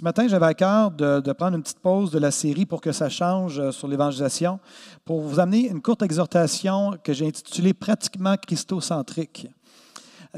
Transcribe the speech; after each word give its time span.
Ce 0.00 0.04
matin, 0.04 0.26
j'avais 0.28 0.46
à 0.46 0.54
cœur 0.54 0.90
de, 0.90 1.20
de 1.20 1.32
prendre 1.34 1.58
une 1.58 1.62
petite 1.62 1.80
pause 1.80 2.10
de 2.10 2.18
la 2.18 2.30
série 2.30 2.64
pour 2.64 2.80
que 2.80 2.90
ça 2.90 3.10
change 3.10 3.60
euh, 3.60 3.70
sur 3.70 3.86
l'évangélisation, 3.86 4.58
pour 5.04 5.20
vous 5.20 5.38
amener 5.38 5.68
une 5.68 5.82
courte 5.82 6.00
exhortation 6.00 6.96
que 7.04 7.12
j'ai 7.12 7.26
intitulée 7.26 7.74
Pratiquement 7.74 8.34
christocentrique. 8.38 9.48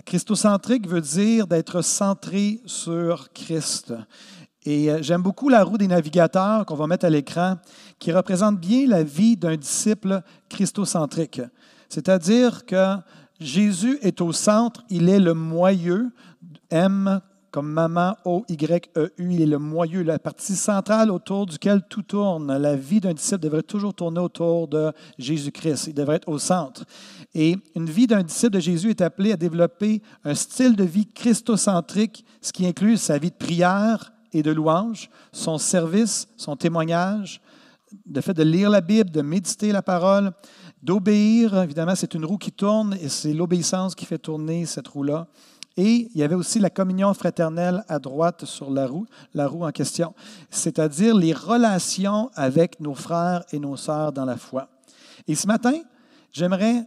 Christocentrique 0.04 0.88
veut 0.88 1.00
dire 1.00 1.46
d'être 1.46 1.80
centré 1.80 2.60
sur 2.66 3.32
Christ. 3.32 3.94
Et 4.64 4.90
euh, 4.90 4.98
j'aime 5.00 5.22
beaucoup 5.22 5.48
la 5.48 5.62
roue 5.62 5.78
des 5.78 5.86
navigateurs 5.86 6.66
qu'on 6.66 6.74
va 6.74 6.88
mettre 6.88 7.04
à 7.04 7.10
l'écran, 7.10 7.58
qui 8.00 8.10
représente 8.10 8.58
bien 8.58 8.88
la 8.88 9.04
vie 9.04 9.36
d'un 9.36 9.54
disciple 9.54 10.22
christocentrique. 10.48 11.40
C'est-à-dire 11.88 12.66
que 12.66 12.96
Jésus 13.38 14.00
est 14.02 14.20
au 14.22 14.32
centre, 14.32 14.82
il 14.90 15.08
est 15.08 15.20
le 15.20 15.34
moyeu, 15.34 16.10
M 16.70 17.20
comme 17.52 17.70
maman 17.70 18.16
O-Y-E-U, 18.24 19.12
il 19.18 19.42
est 19.42 19.46
le 19.46 19.58
moyeu, 19.58 20.02
la 20.02 20.18
partie 20.18 20.56
centrale 20.56 21.10
autour 21.10 21.44
duquel 21.44 21.82
tout 21.86 22.02
tourne. 22.02 22.56
La 22.56 22.74
vie 22.74 22.98
d'un 22.98 23.12
disciple 23.12 23.40
devrait 23.40 23.62
toujours 23.62 23.92
tourner 23.92 24.20
autour 24.20 24.68
de 24.68 24.90
Jésus-Christ. 25.18 25.88
Il 25.88 25.94
devrait 25.94 26.16
être 26.16 26.28
au 26.28 26.38
centre. 26.38 26.84
Et 27.34 27.56
une 27.76 27.90
vie 27.90 28.06
d'un 28.06 28.22
disciple 28.22 28.54
de 28.54 28.60
Jésus 28.60 28.88
est 28.88 29.02
appelée 29.02 29.32
à 29.32 29.36
développer 29.36 30.00
un 30.24 30.34
style 30.34 30.74
de 30.76 30.84
vie 30.84 31.06
christocentrique, 31.06 32.24
ce 32.40 32.52
qui 32.52 32.66
inclut 32.66 32.96
sa 32.96 33.18
vie 33.18 33.30
de 33.30 33.36
prière 33.36 34.14
et 34.32 34.42
de 34.42 34.50
louange, 34.50 35.10
son 35.30 35.58
service, 35.58 36.28
son 36.38 36.56
témoignage, 36.56 37.42
le 38.10 38.22
fait 38.22 38.32
de 38.32 38.42
lire 38.42 38.70
la 38.70 38.80
Bible, 38.80 39.10
de 39.10 39.20
méditer 39.20 39.72
la 39.72 39.82
parole, 39.82 40.32
d'obéir. 40.82 41.62
Évidemment, 41.62 41.94
c'est 41.94 42.14
une 42.14 42.24
roue 42.24 42.38
qui 42.38 42.50
tourne 42.50 42.96
et 43.02 43.10
c'est 43.10 43.34
l'obéissance 43.34 43.94
qui 43.94 44.06
fait 44.06 44.16
tourner 44.16 44.64
cette 44.64 44.88
roue-là. 44.88 45.28
Et 45.76 46.10
il 46.14 46.20
y 46.20 46.22
avait 46.22 46.34
aussi 46.34 46.58
la 46.58 46.70
communion 46.70 47.12
fraternelle 47.14 47.82
à 47.88 47.98
droite 47.98 48.44
sur 48.44 48.70
la 48.70 48.86
roue, 48.86 49.06
la 49.32 49.46
roue 49.46 49.64
en 49.64 49.70
question, 49.70 50.14
c'est-à-dire 50.50 51.16
les 51.16 51.32
relations 51.32 52.30
avec 52.34 52.78
nos 52.80 52.94
frères 52.94 53.44
et 53.52 53.58
nos 53.58 53.76
sœurs 53.76 54.12
dans 54.12 54.26
la 54.26 54.36
foi. 54.36 54.68
Et 55.26 55.34
ce 55.34 55.46
matin, 55.46 55.74
j'aimerais 56.30 56.84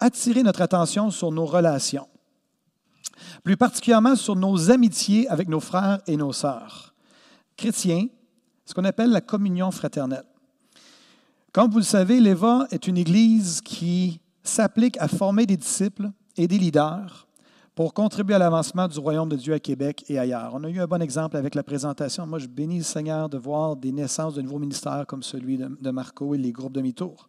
attirer 0.00 0.42
notre 0.42 0.62
attention 0.62 1.10
sur 1.10 1.30
nos 1.32 1.44
relations, 1.44 2.08
plus 3.42 3.58
particulièrement 3.58 4.16
sur 4.16 4.36
nos 4.36 4.70
amitiés 4.70 5.28
avec 5.28 5.48
nos 5.48 5.60
frères 5.60 6.00
et 6.06 6.16
nos 6.16 6.32
sœurs. 6.32 6.94
Chrétiens, 7.56 8.06
ce 8.64 8.72
qu'on 8.72 8.84
appelle 8.84 9.10
la 9.10 9.20
communion 9.20 9.70
fraternelle. 9.70 10.24
Comme 11.52 11.70
vous 11.70 11.78
le 11.78 11.84
savez, 11.84 12.20
l'EVA 12.20 12.66
est 12.70 12.86
une 12.86 12.96
église 12.96 13.60
qui 13.60 14.20
s'applique 14.42 14.96
à 14.98 15.08
former 15.08 15.46
des 15.46 15.56
disciples 15.56 16.10
et 16.36 16.48
des 16.48 16.58
leaders 16.58 17.23
pour 17.74 17.92
contribuer 17.92 18.36
à 18.36 18.38
l'avancement 18.38 18.86
du 18.86 18.98
royaume 18.98 19.28
de 19.28 19.36
Dieu 19.36 19.52
à 19.52 19.58
Québec 19.58 20.04
et 20.08 20.18
ailleurs. 20.18 20.52
On 20.54 20.62
a 20.62 20.68
eu 20.68 20.80
un 20.80 20.86
bon 20.86 21.02
exemple 21.02 21.36
avec 21.36 21.54
la 21.56 21.64
présentation. 21.64 22.26
Moi, 22.26 22.38
je 22.38 22.46
bénis 22.46 22.78
le 22.78 22.84
Seigneur 22.84 23.28
de 23.28 23.36
voir 23.36 23.74
des 23.74 23.90
naissances 23.90 24.34
de 24.34 24.42
nouveaux 24.42 24.60
ministères 24.60 25.04
comme 25.08 25.24
celui 25.24 25.58
de, 25.58 25.90
Marco 25.90 26.34
et 26.34 26.38
les 26.38 26.52
groupes 26.52 26.72
demi-tour. 26.72 27.28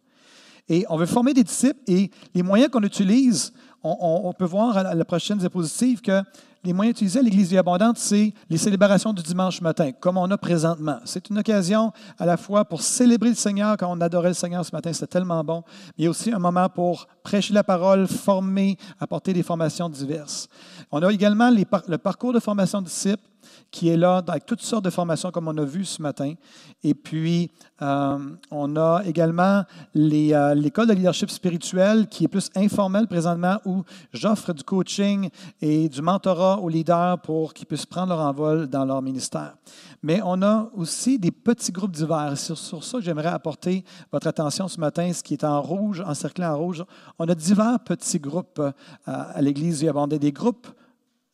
Et 0.68 0.84
on 0.88 0.96
veut 0.96 1.06
former 1.06 1.32
des 1.32 1.44
disciples 1.44 1.80
et 1.86 2.10
les 2.34 2.42
moyens 2.42 2.70
qu'on 2.70 2.82
utilise, 2.82 3.52
on, 3.82 4.32
peut 4.32 4.44
voir 4.44 4.76
à 4.76 4.94
la 4.94 5.04
prochaine 5.04 5.38
diapositive 5.38 6.00
que 6.00 6.22
les 6.66 6.72
moyens 6.72 6.96
utilisés 6.96 7.20
à 7.20 7.22
l'Église 7.22 7.50
vie 7.50 7.58
abondante, 7.58 7.96
c'est 7.96 8.34
les 8.50 8.58
célébrations 8.58 9.12
du 9.12 9.22
dimanche 9.22 9.60
matin, 9.60 9.92
comme 9.92 10.18
on 10.18 10.28
a 10.32 10.36
présentement. 10.36 10.98
C'est 11.04 11.30
une 11.30 11.38
occasion 11.38 11.92
à 12.18 12.26
la 12.26 12.36
fois 12.36 12.64
pour 12.64 12.82
célébrer 12.82 13.28
le 13.28 13.36
Seigneur, 13.36 13.76
quand 13.76 13.90
on 13.90 14.00
adorait 14.00 14.30
le 14.30 14.34
Seigneur 14.34 14.64
ce 14.64 14.74
matin, 14.74 14.92
c'était 14.92 15.06
tellement 15.06 15.42
bon, 15.44 15.62
mais 15.96 16.08
aussi 16.08 16.32
un 16.32 16.40
moment 16.40 16.68
pour 16.68 17.06
prêcher 17.22 17.54
la 17.54 17.62
parole, 17.62 18.08
former, 18.08 18.76
apporter 18.98 19.32
des 19.32 19.44
formations 19.44 19.88
diverses. 19.88 20.48
On 20.90 21.00
a 21.02 21.12
également 21.12 21.50
le 21.50 21.98
parcours 21.98 22.32
de 22.32 22.40
formation 22.40 22.80
de 22.80 22.86
disciples 22.86 23.22
qui 23.70 23.88
est 23.88 23.96
là 23.96 24.22
avec 24.26 24.46
toutes 24.46 24.62
sortes 24.62 24.84
de 24.84 24.90
formations 24.90 25.30
comme 25.30 25.48
on 25.48 25.56
a 25.58 25.64
vu 25.64 25.84
ce 25.84 26.00
matin. 26.00 26.34
Et 26.82 26.94
puis, 26.94 27.50
euh, 27.82 28.18
on 28.50 28.76
a 28.76 29.02
également 29.04 29.62
euh, 29.96 30.54
l'école 30.54 30.86
de 30.86 30.92
leadership 30.92 31.30
spirituel 31.30 32.06
qui 32.08 32.24
est 32.24 32.28
plus 32.28 32.50
informelle 32.54 33.06
présentement 33.06 33.58
où 33.64 33.82
j'offre 34.12 34.52
du 34.52 34.62
coaching 34.62 35.28
et 35.60 35.88
du 35.88 36.02
mentorat 36.02 36.58
aux 36.60 36.68
leaders 36.68 37.20
pour 37.20 37.52
qu'ils 37.52 37.66
puissent 37.66 37.86
prendre 37.86 38.08
leur 38.08 38.20
envol 38.20 38.66
dans 38.66 38.84
leur 38.84 39.02
ministère. 39.02 39.56
Mais 40.02 40.20
on 40.24 40.40
a 40.42 40.70
aussi 40.74 41.18
des 41.18 41.30
petits 41.30 41.72
groupes 41.72 41.92
divers. 41.92 42.32
C'est 42.36 42.54
sur 42.56 42.84
ça 42.84 42.98
j'aimerais 43.00 43.28
apporter 43.28 43.84
votre 44.12 44.26
attention 44.26 44.68
ce 44.68 44.80
matin, 44.80 45.12
ce 45.12 45.22
qui 45.22 45.34
est 45.34 45.44
en 45.44 45.60
rouge, 45.60 46.02
encerclé 46.06 46.44
en 46.44 46.56
rouge. 46.56 46.84
On 47.18 47.28
a 47.28 47.34
divers 47.34 47.80
petits 47.80 48.20
groupes 48.20 48.58
euh, 48.58 48.72
à 49.04 49.40
l'Église 49.42 49.80
Vie 49.80 49.88
Abondante, 49.88 50.20
des 50.20 50.32
groupes 50.32 50.68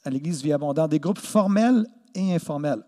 à 0.05 0.11
l'Église 0.11 0.43
Vie 0.43 0.53
Abondante, 0.53 0.91
des 0.91 1.01
groupes 1.01 1.19
formels 1.19 1.87
et 2.15 2.35
informel. 2.35 2.83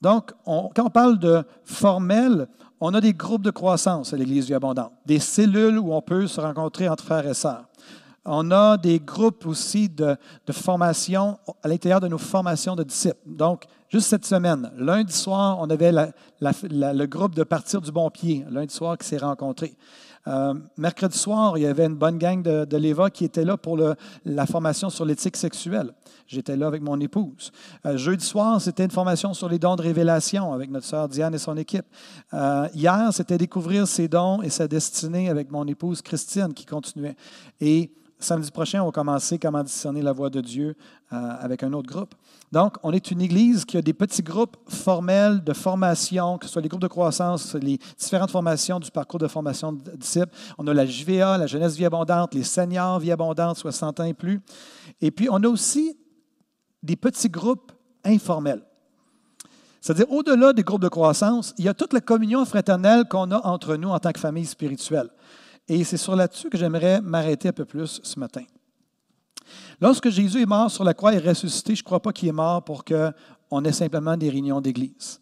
Donc, 0.00 0.32
quand 0.44 0.84
on 0.84 0.90
parle 0.90 1.18
de 1.18 1.42
formel, 1.64 2.46
on 2.80 2.92
a 2.92 3.00
des 3.00 3.14
groupes 3.14 3.42
de 3.42 3.50
croissance 3.50 4.12
à 4.12 4.16
l'Église 4.16 4.46
du 4.46 4.54
Abondant, 4.54 4.92
des 5.06 5.18
cellules 5.18 5.78
où 5.78 5.94
on 5.94 6.02
peut 6.02 6.26
se 6.26 6.40
rencontrer 6.40 6.88
entre 6.88 7.04
frères 7.04 7.26
et 7.26 7.34
sœurs. 7.34 7.64
On 8.26 8.50
a 8.50 8.76
des 8.76 9.00
groupes 9.00 9.46
aussi 9.46 9.88
de, 9.88 10.16
formation 10.50 11.38
à 11.62 11.68
l'intérieur 11.68 12.00
de 12.00 12.08
nos 12.08 12.18
formations 12.18 12.74
de 12.74 12.82
disciples. 12.82 13.16
Donc, 13.26 13.64
juste 13.88 14.08
cette 14.08 14.24
semaine, 14.24 14.70
lundi 14.76 15.12
soir, 15.12 15.58
on 15.60 15.68
avait 15.68 15.92
le 15.92 17.06
groupe 17.06 17.34
de 17.34 17.44
Partir 17.44 17.80
du 17.80 17.92
Bon 17.92 18.10
Pied, 18.10 18.44
lundi 18.50 18.74
soir 18.74 18.96
qui 18.98 19.06
s'est 19.06 19.18
rencontré. 19.18 19.74
Euh, 20.26 20.54
mercredi 20.76 21.18
soir, 21.18 21.58
il 21.58 21.62
y 21.62 21.66
avait 21.66 21.86
une 21.86 21.96
bonne 21.96 22.18
gang 22.18 22.42
de, 22.42 22.64
de 22.64 22.76
l'EVA 22.76 23.10
qui 23.10 23.24
était 23.24 23.44
là 23.44 23.56
pour 23.56 23.78
la 24.24 24.46
formation 24.46 24.90
sur 24.90 25.04
l'éthique 25.04 25.36
sexuelle. 25.36 25.92
J'étais 26.26 26.56
là 26.56 26.66
avec 26.66 26.82
mon 26.82 26.98
épouse. 27.00 27.52
Euh, 27.84 27.96
jeudi 27.96 28.24
soir, 28.24 28.60
c'était 28.60 28.84
une 28.84 28.90
formation 28.90 29.34
sur 29.34 29.48
les 29.48 29.58
dons 29.58 29.76
de 29.76 29.82
révélation 29.82 30.52
avec 30.52 30.70
notre 30.70 30.86
sœur 30.86 31.08
Diane 31.08 31.34
et 31.34 31.38
son 31.38 31.56
équipe. 31.56 31.84
Euh, 32.32 32.66
hier, 32.74 33.10
c'était 33.12 33.36
découvrir 33.36 33.86
ses 33.86 34.08
dons 34.08 34.40
et 34.40 34.48
sa 34.48 34.66
destinée 34.66 35.28
avec 35.28 35.50
mon 35.50 35.66
épouse 35.66 36.00
Christine 36.00 36.54
qui 36.54 36.64
continuait. 36.64 37.16
Samedi 38.24 38.50
prochain, 38.50 38.82
on 38.82 38.86
va 38.86 38.92
commencer 38.92 39.38
comment 39.38 39.62
discerner 39.62 40.02
la 40.02 40.12
voix 40.12 40.30
de 40.30 40.40
Dieu 40.40 40.74
avec 41.10 41.62
un 41.62 41.72
autre 41.72 41.88
groupe. 41.88 42.14
Donc, 42.50 42.76
on 42.82 42.92
est 42.92 43.10
une 43.10 43.20
église 43.20 43.64
qui 43.64 43.76
a 43.76 43.82
des 43.82 43.92
petits 43.92 44.22
groupes 44.22 44.56
formels 44.68 45.42
de 45.42 45.52
formation, 45.52 46.38
que 46.38 46.46
ce 46.46 46.52
soit 46.52 46.62
les 46.62 46.68
groupes 46.68 46.82
de 46.82 46.88
croissance, 46.88 47.54
les 47.54 47.78
différentes 47.98 48.30
formations 48.30 48.78
du 48.78 48.90
parcours 48.90 49.18
de 49.18 49.26
formation 49.26 49.72
de 49.72 49.90
disciples. 49.96 50.32
On 50.56 50.66
a 50.66 50.74
la 50.74 50.86
JVA, 50.86 51.36
la 51.38 51.46
Jeunesse 51.46 51.76
Vie 51.76 51.84
Abondante, 51.84 52.34
les 52.34 52.44
Seniors 52.44 52.98
Vie 53.00 53.12
Abondante, 53.12 53.56
60 53.56 54.00
ans 54.00 54.04
et 54.04 54.14
plus. 54.14 54.40
Et 55.00 55.10
puis, 55.10 55.28
on 55.30 55.42
a 55.42 55.48
aussi 55.48 55.96
des 56.82 56.96
petits 56.96 57.28
groupes 57.28 57.72
informels. 58.04 58.62
C'est-à-dire, 59.80 60.10
au-delà 60.10 60.52
des 60.52 60.62
groupes 60.62 60.82
de 60.82 60.88
croissance, 60.88 61.54
il 61.58 61.64
y 61.64 61.68
a 61.68 61.74
toute 61.74 61.92
la 61.92 62.00
communion 62.00 62.44
fraternelle 62.44 63.04
qu'on 63.06 63.30
a 63.32 63.46
entre 63.46 63.76
nous 63.76 63.90
en 63.90 63.98
tant 63.98 64.12
que 64.12 64.20
famille 64.20 64.46
spirituelle. 64.46 65.10
Et 65.68 65.82
c'est 65.84 65.96
sur 65.96 66.14
là-dessus 66.14 66.50
que 66.50 66.58
j'aimerais 66.58 67.00
m'arrêter 67.00 67.48
un 67.48 67.52
peu 67.52 67.64
plus 67.64 68.00
ce 68.02 68.18
matin. 68.18 68.44
Lorsque 69.80 70.08
Jésus 70.08 70.42
est 70.42 70.46
mort 70.46 70.70
sur 70.70 70.84
la 70.84 70.94
croix 70.94 71.14
et 71.14 71.18
ressuscité, 71.18 71.74
je 71.74 71.82
ne 71.82 71.84
crois 71.84 72.00
pas 72.00 72.12
qu'il 72.12 72.28
est 72.28 72.32
mort 72.32 72.62
pour 72.62 72.84
qu'on 72.84 73.64
ait 73.64 73.72
simplement 73.72 74.16
des 74.16 74.30
réunions 74.30 74.60
d'église. 74.60 75.20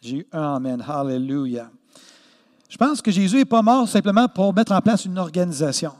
J'ai 0.00 0.16
eu 0.18 0.26
un 0.32 0.54
Amen. 0.54 0.84
Hallelujah. 0.86 1.70
Je 2.68 2.76
pense 2.76 3.02
que 3.02 3.10
Jésus 3.10 3.36
n'est 3.36 3.44
pas 3.44 3.62
mort 3.62 3.88
simplement 3.88 4.28
pour 4.28 4.52
mettre 4.54 4.72
en 4.72 4.80
place 4.80 5.04
une 5.04 5.18
organisation. 5.18 5.92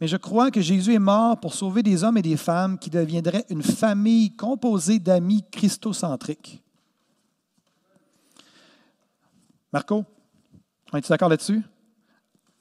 Mais 0.00 0.08
je 0.08 0.16
crois 0.16 0.50
que 0.50 0.60
Jésus 0.60 0.94
est 0.94 0.98
mort 0.98 1.38
pour 1.38 1.54
sauver 1.54 1.82
des 1.82 2.04
hommes 2.04 2.16
et 2.18 2.22
des 2.22 2.36
femmes 2.36 2.78
qui 2.78 2.88
deviendraient 2.88 3.44
une 3.50 3.62
famille 3.62 4.34
composée 4.34 4.98
d'amis 4.98 5.44
christocentriques. 5.50 6.62
Marco, 9.72 10.04
es 10.94 11.00
tu 11.00 11.08
d'accord 11.08 11.28
là-dessus? 11.28 11.62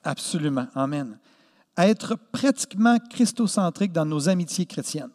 Absolument. 0.03 0.67
Amen 0.75 1.17
être 1.77 2.15
pratiquement 2.31 2.97
christocentrique 2.97 3.91
dans 3.91 4.05
nos 4.05 4.29
amitiés 4.29 4.65
chrétiennes. 4.65 5.11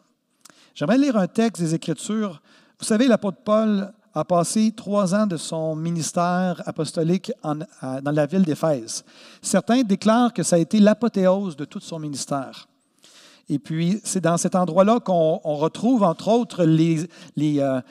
J'aimerais 0.73 0.97
lire 0.97 1.17
un 1.17 1.27
texte 1.27 1.61
des 1.61 1.75
Écritures. 1.75 2.41
Vous 2.79 2.85
savez, 2.85 3.07
l'apôtre 3.07 3.39
Paul 3.43 3.91
a 4.15 4.23
passé 4.23 4.71
trois 4.75 5.13
ans 5.13 5.27
de 5.27 5.37
son 5.37 5.75
ministère 5.75 6.61
apostolique 6.65 7.31
dans 7.43 8.11
la 8.11 8.25
ville 8.25 8.43
d'Éphèse. 8.43 9.03
Certains 9.41 9.81
déclarent 9.81 10.33
que 10.33 10.43
ça 10.43 10.55
a 10.55 10.59
été 10.59 10.79
l'apothéose 10.79 11.55
de 11.55 11.65
tout 11.65 11.79
son 11.79 11.99
ministère. 11.99 12.67
Et 13.49 13.59
puis, 13.59 13.99
c'est 14.03 14.21
dans 14.21 14.37
cet 14.37 14.55
endroit-là 14.55 14.99
qu'on 14.99 15.37
retrouve, 15.43 16.03
entre 16.03 16.29
autres, 16.29 16.63
les 16.63 17.07
euh, 17.37 17.81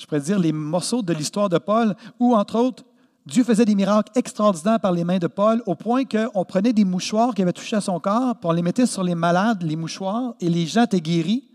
je 0.00 0.06
pourrais 0.06 0.20
dire, 0.20 0.38
les 0.38 0.52
morceaux 0.52 1.02
de 1.02 1.12
l'histoire 1.12 1.50
de 1.50 1.58
Paul, 1.58 1.94
où, 2.18 2.34
entre 2.34 2.58
autres, 2.58 2.84
Dieu 3.26 3.44
faisait 3.44 3.64
des 3.64 3.74
miracles 3.74 4.10
extraordinaires 4.14 4.80
par 4.80 4.92
les 4.92 5.04
mains 5.04 5.18
de 5.18 5.26
Paul, 5.26 5.62
au 5.66 5.74
point 5.74 6.04
qu'on 6.04 6.44
prenait 6.44 6.72
des 6.72 6.84
mouchoirs 6.84 7.34
qui 7.34 7.42
avaient 7.42 7.52
touché 7.52 7.76
à 7.76 7.80
son 7.80 8.00
corps, 8.00 8.34
puis 8.36 8.48
on 8.48 8.52
les 8.52 8.62
mettait 8.62 8.86
sur 8.86 9.02
les 9.02 9.14
malades, 9.14 9.62
les 9.62 9.76
mouchoirs, 9.76 10.34
et 10.40 10.48
les 10.48 10.66
gens 10.66 10.84
étaient 10.84 11.00
guéris. 11.00 11.46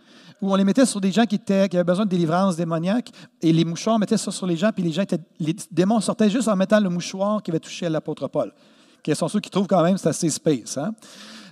Ou 0.42 0.52
on 0.52 0.56
les 0.56 0.64
mettait 0.64 0.86
sur 0.86 1.02
des 1.02 1.12
gens 1.12 1.26
qui, 1.26 1.40
avaient 1.50 1.84
besoin 1.84 2.06
de 2.06 2.10
délivrance 2.10 2.56
démoniaque, 2.56 3.10
et 3.42 3.52
les 3.52 3.66
mouchoirs 3.66 3.98
mettaient 3.98 4.18
ça 4.18 4.32
sur 4.32 4.46
les 4.46 4.58
gens, 4.58 4.72
puis 4.72 4.84
les, 4.84 4.92
gens 4.92 5.04
les 5.40 5.56
démons 5.72 6.02
sortaient 6.02 6.30
juste 6.30 6.48
en 6.48 6.56
mettant 6.56 6.80
le 6.80 6.90
mouchoir 6.90 7.42
qui 7.42 7.52
avait 7.52 7.60
touché 7.60 7.88
à 7.88 7.90
l'apôtre 7.90 8.28
Paul. 8.28 8.54
Quels 9.02 9.16
sont 9.16 9.28
ceux 9.28 9.40
qui 9.40 9.50
trouvent 9.50 9.68
quand 9.68 9.84
même 9.84 9.98
c'est 9.98 10.10
assez 10.10 10.30
space. 10.30 10.78
Hein? 10.78 10.94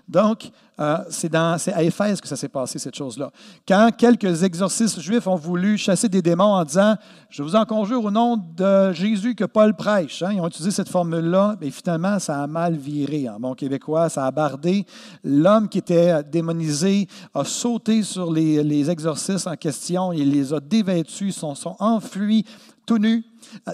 Donc, 0.08 0.52
euh, 0.80 0.98
c'est 1.10 1.34
à 1.36 1.84
Éphèse 1.84 2.20
que 2.20 2.28
ça 2.28 2.36
s'est 2.36 2.50
passé, 2.50 2.78
cette 2.80 2.96
chose-là. 2.96 3.32
Quand 3.68 3.90
quelques 3.96 4.44
exorcistes 4.44 5.00
juifs 5.00 5.28
ont 5.28 5.36
voulu 5.36 5.78
chasser 5.78 6.10
des 6.10 6.22
démons 6.22 6.56
en 6.56 6.66
disant 6.66 6.96
Je 7.30 7.42
vous 7.44 7.56
en 7.56 7.66
conjure 7.66 8.04
au 8.04 8.12
nom 8.12 8.36
de 8.36 8.92
Jésus 8.92 9.36
que 9.36 9.46
Paul 9.46 9.76
prêche, 9.76 10.22
hein, 10.24 10.32
ils 10.34 10.42
ont 10.42 10.48
utilisé 10.48 10.72
cette 10.72 10.90
formule-là, 10.90 11.56
mais 11.62 11.70
finalement, 11.70 12.20
ça 12.20 12.42
a 12.42 12.48
mal 12.48 12.76
viré. 12.76 13.30
En 13.30 13.40
bon 13.40 13.54
québécois, 13.54 14.10
ça 14.10 14.26
a 14.26 14.32
bardé. 14.32 14.86
L'homme 15.24 15.70
qui 15.70 15.78
était 15.78 16.24
démonisé 16.24 17.08
a 17.34 17.46
sauté 17.46 18.04
sur 18.04 18.32
les, 18.32 18.90
exorcistes 18.90 19.48
en 19.48 19.56
question, 19.56 20.12
il 20.12 20.32
les 20.32 20.54
a 20.54 20.60
dévêtus, 20.60 21.32
sont, 21.32 21.56
sont 21.56 21.76
enfuis 21.80 22.46
tout 22.86 22.98
nus 22.98 23.24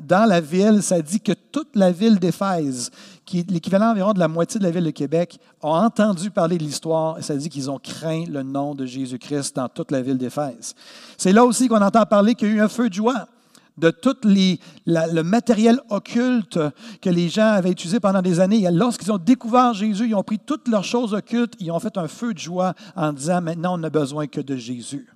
dans 0.04 0.28
la 0.28 0.42
ville, 0.42 0.82
ça 0.82 1.02
dit 1.02 1.20
que 1.20 1.32
toute 1.32 1.76
la 1.76 1.92
ville 1.92 2.20
d'Éphèse, 2.20 2.92
qui 3.30 3.40
est 3.40 3.52
l'équivalent 3.52 3.92
environ 3.92 4.14
de 4.14 4.20
la 4.20 4.28
moitié 4.28 4.60
de 4.60 4.66
la 4.66 4.72
ville 4.72 4.86
de 4.86 4.90
Québec, 4.90 5.40
a 5.62 5.68
entendu 5.68 6.32
parler 6.32 6.58
de 6.58 6.64
l'histoire 6.64 7.20
et 7.20 7.22
ça 7.22 7.36
dit 7.36 7.48
qu'ils 7.48 7.70
ont 7.70 7.78
craint 7.78 8.24
le 8.28 8.42
nom 8.42 8.74
de 8.74 8.88
Jésus-Christ 8.88 9.56
dans 9.56 9.70
toute 9.70 9.92
la 9.92 10.02
ville 10.02 10.18
d'Éphèse. 10.18 10.74
C'est 11.16 11.32
là 11.32 11.46
aussi 11.46 11.68
qu'on 11.68 11.82
entend 11.82 12.08
parler 12.08 12.34
qu'il 12.34 12.48
y 12.48 12.52
a 12.52 12.56
eu 12.56 12.62
un 12.62 12.68
feu 12.68 12.90
de 12.90 12.96
joie 12.96 13.28
de 13.78 13.92
tout 13.92 14.16
le 14.26 15.22
matériel 15.22 15.80
occulte 15.90 16.60
que 17.04 17.10
les 17.12 17.30
gens 17.30 17.52
avaient 17.52 17.70
utilisé 17.70 18.00
pendant 18.00 18.24
des 18.24 18.40
années. 18.40 18.68
Lorsqu'ils 18.72 19.12
ont 19.12 19.20
découvert 19.20 19.76
Jésus, 19.76 20.08
ils 20.08 20.16
ont 20.16 20.24
pris 20.24 20.40
toutes 20.40 20.68
leurs 20.68 20.84
choses 20.84 21.14
occultes, 21.14 21.54
ils 21.60 21.72
ont 21.72 21.80
fait 21.80 21.98
un 22.00 22.08
feu 22.08 22.34
de 22.34 22.40
joie 22.40 22.74
en 22.96 23.14
disant 23.14 23.42
maintenant 23.42 23.76
on 23.76 23.78
n'a 23.78 23.92
besoin 23.92 24.26
que 24.26 24.42
de 24.42 24.56
Jésus 24.56 25.08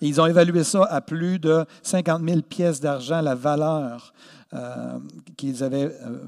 ils 0.00 0.20
ont 0.20 0.26
évalué 0.26 0.62
ça 0.64 0.84
à 0.84 1.00
plus 1.00 1.38
de 1.38 1.64
50 1.82 2.22
000 2.22 2.42
pièces 2.42 2.80
d'argent, 2.80 3.20
la 3.20 3.34
valeur 3.34 4.12
euh, 4.52 4.98
qu'ils 5.36 5.62
avaient 5.64 5.86
euh, 6.04 6.18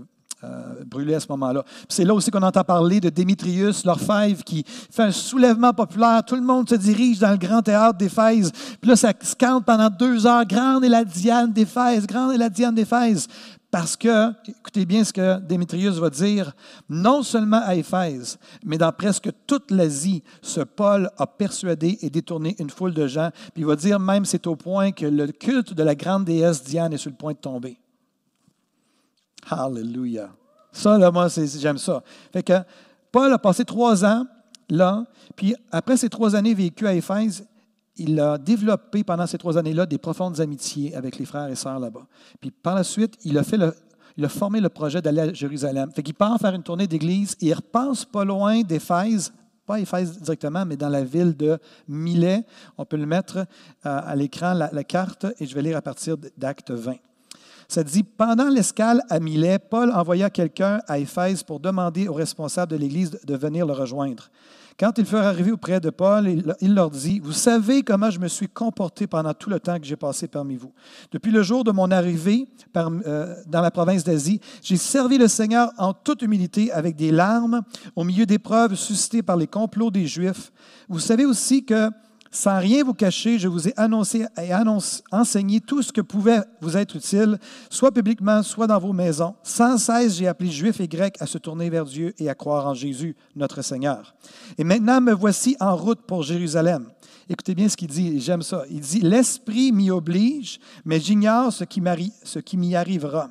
euh, 0.45 0.85
brûlée 0.87 1.15
à 1.15 1.21
ce 1.21 1.27
moment-là. 1.31 1.65
C'est 1.89 2.05
là 2.05 2.15
aussi 2.15 2.31
qu'on 2.31 2.43
entend 2.43 2.63
parler 2.63 3.01
de 3.01 3.09
Démétrius, 3.09 3.85
l'orfèvre, 3.85 4.45
qui 4.45 4.65
fait 4.65 5.03
un 5.03 5.11
soulèvement 5.11 5.73
populaire. 5.73 6.23
Tout 6.25 6.37
le 6.37 6.43
monde 6.43 6.69
se 6.69 6.77
dirige 6.77 7.19
dans 7.19 7.33
le 7.33 7.39
grand 7.39 7.61
théâtre 7.61 7.99
d'Éphèse. 7.99 8.53
Puis 8.81 8.89
là, 8.89 8.95
ça 8.95 9.13
scande 9.21 9.65
pendant 9.65 9.91
deux 9.91 10.27
heures. 10.27 10.47
Grande 10.47 10.85
est 10.85 10.89
la 10.89 11.05
Diane 11.05 11.53
d'Éphèse, 11.53 12.07
grande 12.07 12.33
est 12.33 12.39
la 12.39 12.51
Diane 12.51 12.75
d'Éphèse. 12.75 13.27
Parce 13.71 13.97
que, 13.97 14.31
écoutez 14.49 14.87
bien 14.87 15.05
ce 15.05 15.13
que 15.13 15.41
Démétrius 15.41 15.97
va 15.97 16.09
dire, 16.09 16.53
non 16.89 17.23
seulement 17.23 17.61
à 17.65 17.75
Éphèse, 17.75 18.39
mais 18.65 18.79
dans 18.79 18.93
presque 18.93 19.29
toute 19.47 19.71
l'Asie, 19.71 20.23
ce 20.41 20.61
Paul 20.61 21.11
a 21.19 21.27
persuadé 21.27 21.99
et 22.01 22.09
détourné 22.09 22.57
une 22.61 22.71
foule 22.71 22.95
de 22.95 23.07
gens. 23.07 23.31
Puis 23.53 23.63
il 23.63 23.67
va 23.67 23.77
dire 23.77 24.01
même, 24.01 24.25
c'est 24.25 24.47
au 24.47 24.57
point 24.57 24.93
que 24.93 25.05
le 25.05 25.27
culte 25.27 25.75
de 25.75 25.83
la 25.83 25.95
grande 25.95 26.25
déesse 26.25 26.65
Diane 26.65 26.95
est 26.95 26.99
sur 26.99 27.11
le 27.11 27.17
point 27.17 27.33
de 27.33 27.39
tomber. 27.39 27.79
Hallelujah. 29.51 30.31
Ça, 30.73 30.99
là, 30.99 31.11
moi, 31.11 31.29
j'aime 31.29 31.79
ça. 31.79 32.03
Fait 32.33 32.43
que 32.43 32.53
Paul 33.11 33.33
a 33.33 33.39
passé 33.39 33.65
trois 33.65 34.05
ans 34.05 34.27
là, 34.71 35.05
puis 35.35 35.55
après 35.71 35.97
ces 35.97 36.09
trois 36.09 36.37
années 36.37 36.55
vécues 36.55 36.87
à 36.87 36.95
Éphèse, 36.95 37.47
il 37.97 38.21
a 38.21 38.39
développé 38.39 39.03
pendant 39.03 39.27
ces 39.27 39.39
trois 39.39 39.59
années-là 39.59 39.87
des 39.87 39.99
profondes 39.99 40.41
amitiés 40.41 40.95
avec 40.95 41.19
les 41.19 41.25
frères 41.25 41.49
et 41.49 41.57
sœurs 41.57 41.81
là-bas. 41.81 42.07
Puis 42.41 42.51
par 42.51 42.75
la 42.75 42.85
suite, 42.85 43.15
il 43.25 43.37
a, 43.39 43.43
fait 43.43 43.59
il 44.17 44.25
a 44.25 44.29
formé 44.29 44.61
le 44.61 44.69
projet 44.69 45.03
d'aller 45.03 45.21
à 45.21 45.33
Jérusalem. 45.33 45.91
Fait 45.93 46.03
qu'il 46.03 46.15
part 46.15 46.39
faire 46.39 46.55
une 46.55 46.63
tournée 46.63 46.87
d'église 46.87 47.37
et 47.41 47.47
il 47.47 47.55
repasse 47.55 48.05
pas 48.05 48.25
loin 48.25 48.61
d'Éphèse, 48.63 49.33
pas 49.67 49.81
Éphèse 49.81 50.21
directement, 50.21 50.65
mais 50.65 50.77
dans 50.77 50.89
la 50.89 51.03
ville 51.03 51.37
de 51.37 51.59
Milet. 51.89 52.45
On 52.77 52.85
peut 52.85 52.97
le 52.97 53.07
mettre 53.07 53.39
euh, 53.39 53.45
à 53.83 54.15
l'écran, 54.15 54.55
la, 54.55 54.71
la 54.73 54.85
carte, 54.85 55.27
et 55.41 55.47
je 55.47 55.55
vais 55.55 55.63
lire 55.63 55.77
à 55.77 55.83
partir 55.83 56.17
d'Acte 56.37 56.71
20. 56.71 56.95
Ça 57.71 57.85
dit, 57.85 58.03
pendant 58.03 58.49
l'escale 58.49 59.03
à 59.11 59.21
Milet, 59.21 59.59
Paul 59.59 59.93
envoya 59.93 60.31
quelqu'un 60.31 60.81
à 60.89 60.99
Éphèse 60.99 61.43
pour 61.43 61.61
demander 61.61 62.09
aux 62.09 62.15
responsables 62.15 62.73
de 62.73 62.79
l'Église 62.79 63.19
de 63.23 63.37
venir 63.37 63.67
le 63.67 63.75
rejoindre. 63.75 64.31
Quand 64.81 64.97
ils 64.97 65.05
furent 65.05 65.19
arrivés 65.19 65.51
auprès 65.51 65.79
de 65.79 65.91
Paul, 65.91 66.31
il 66.61 66.75
leur 66.75 66.91
dit, 66.91 67.21
Vous 67.21 67.33
savez 67.33 67.83
comment 67.83 68.09
je 68.11 68.21
me 68.21 68.29
suis 68.29 68.49
comporté 68.49 69.07
pendant 69.07 69.35
tout 69.35 69.51
le 69.51 69.61
temps 69.61 69.79
que 69.79 69.85
j'ai 69.85 69.97
passé 69.97 70.29
parmi 70.29 70.57
vous. 70.57 70.73
Depuis 71.13 71.31
le 71.31 71.43
jour 71.43 71.63
de 71.63 71.71
mon 71.71 71.91
arrivée 71.91 72.49
euh, 72.75 73.35
dans 73.47 73.61
la 73.61 73.71
province 73.71 74.03
d'Asie, 74.03 74.41
j'ai 74.63 74.77
servi 74.79 75.19
le 75.19 75.29
Seigneur 75.29 75.71
en 75.77 75.93
toute 75.93 76.23
humilité 76.23 76.73
avec 76.73 76.97
des 76.97 77.11
larmes 77.11 77.61
au 77.97 78.05
milieu 78.05 78.25
d'épreuves 78.25 78.77
suscitées 78.77 79.23
par 79.23 79.37
les 79.37 79.47
complots 79.47 79.91
des 79.91 80.07
Juifs. 80.07 80.53
Vous 80.89 81.01
savez 81.01 81.27
aussi 81.27 81.67
que 81.67 81.91
sans 82.31 82.59
rien 82.59 82.85
vous 82.85 82.95
cacher, 82.95 83.39
je 83.39 83.49
vous 83.49 83.69
ai 83.69 83.75
annoncé 83.77 84.27
et 84.43 84.51
enseigné 85.13 85.61
tout 85.61 85.83
ce 85.83 85.93
que 85.93 86.01
pouvait 86.01 86.41
vous 86.61 86.77
être 86.77 86.97
utile, 86.97 87.39
soit 87.71 87.93
publiquement, 87.93 88.43
soit 88.43 88.67
dans 88.67 88.79
vos 88.79 88.93
maisons. 88.93 89.35
Sans 89.43 89.79
cesse, 89.79 90.17
j'ai 90.17 90.29
appelé 90.29 90.51
juifs 90.51 90.81
et 90.81 90.89
grecs 90.89 91.17
à 91.21 91.27
se 91.27 91.39
tourner 91.39 91.71
vers 91.71 91.85
Dieu 91.85 92.15
et 92.19 92.29
à 92.29 92.35
croire 92.35 92.67
en 92.67 92.75
Jésus, 92.75 93.17
notre 93.35 93.63
Seigneur. 93.63 94.15
Et 94.59 94.65
maintenant, 94.65 95.01
me 95.01 95.13
voici 95.13 95.57
en 95.61 95.77
route 95.77 96.03
pour 96.03 96.23
Jérusalem. 96.23 96.89
Écoutez 97.31 97.55
bien 97.55 97.69
ce 97.69 97.77
qu'il 97.77 97.89
dit, 97.89 98.21
j'aime 98.21 98.43
ça. 98.43 98.65
Il 98.71 98.81
dit, 98.81 99.01
L'Esprit 99.01 99.73
m'y 99.73 99.91
oblige, 99.91 100.61
mais 100.85 101.01
j'ignore 101.01 101.53
ce 101.53 101.65
qui 101.65 102.57
m'y 102.57 102.75
arrivera. 102.75 103.31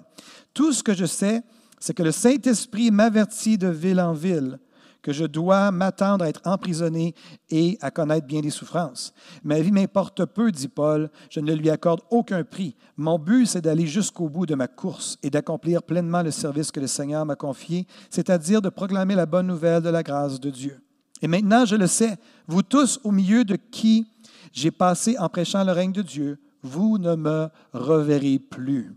Tout 0.53 0.71
ce 0.71 0.83
que 0.83 0.93
je 0.93 1.05
sais, 1.05 1.41
c'est 1.79 1.93
que 1.93 2.03
le 2.03 2.11
Saint-Esprit 2.11 2.91
m'avertit 2.91 3.57
de 3.57 3.67
ville 3.67 3.99
en 3.99 4.13
ville 4.13 4.59
que 5.01 5.13
je 5.13 5.25
dois 5.25 5.71
m'attendre 5.71 6.25
à 6.25 6.29
être 6.29 6.41
emprisonné 6.45 7.15
et 7.49 7.77
à 7.81 7.91
connaître 7.91 8.27
bien 8.27 8.41
des 8.41 8.49
souffrances. 8.49 9.13
Ma 9.43 9.59
vie 9.59 9.71
m'importe 9.71 10.25
peu, 10.25 10.51
dit 10.51 10.67
Paul, 10.67 11.09
je 11.29 11.39
ne 11.39 11.53
lui 11.53 11.69
accorde 11.69 12.01
aucun 12.09 12.43
prix. 12.43 12.75
Mon 12.97 13.19
but, 13.19 13.45
c'est 13.45 13.61
d'aller 13.61 13.87
jusqu'au 13.87 14.29
bout 14.29 14.45
de 14.45 14.55
ma 14.55 14.67
course 14.67 15.17
et 15.23 15.29
d'accomplir 15.29 15.83
pleinement 15.83 16.21
le 16.21 16.31
service 16.31 16.71
que 16.71 16.79
le 16.79 16.87
Seigneur 16.87 17.25
m'a 17.25 17.35
confié, 17.35 17.87
c'est-à-dire 18.09 18.61
de 18.61 18.69
proclamer 18.69 19.15
la 19.15 19.25
bonne 19.25 19.47
nouvelle 19.47 19.81
de 19.81 19.89
la 19.89 20.03
grâce 20.03 20.39
de 20.39 20.49
Dieu. 20.49 20.79
Et 21.21 21.27
maintenant, 21.27 21.65
je 21.65 21.75
le 21.75 21.87
sais, 21.87 22.17
vous 22.47 22.61
tous 22.61 22.99
au 23.03 23.11
milieu 23.11 23.43
de 23.43 23.55
qui 23.55 24.07
j'ai 24.51 24.71
passé 24.71 25.17
en 25.19 25.29
prêchant 25.29 25.63
le 25.63 25.71
règne 25.71 25.91
de 25.91 26.01
Dieu, 26.01 26.39
vous 26.61 26.97
ne 26.97 27.15
me 27.15 27.47
reverrez 27.73 28.39
plus. 28.39 28.95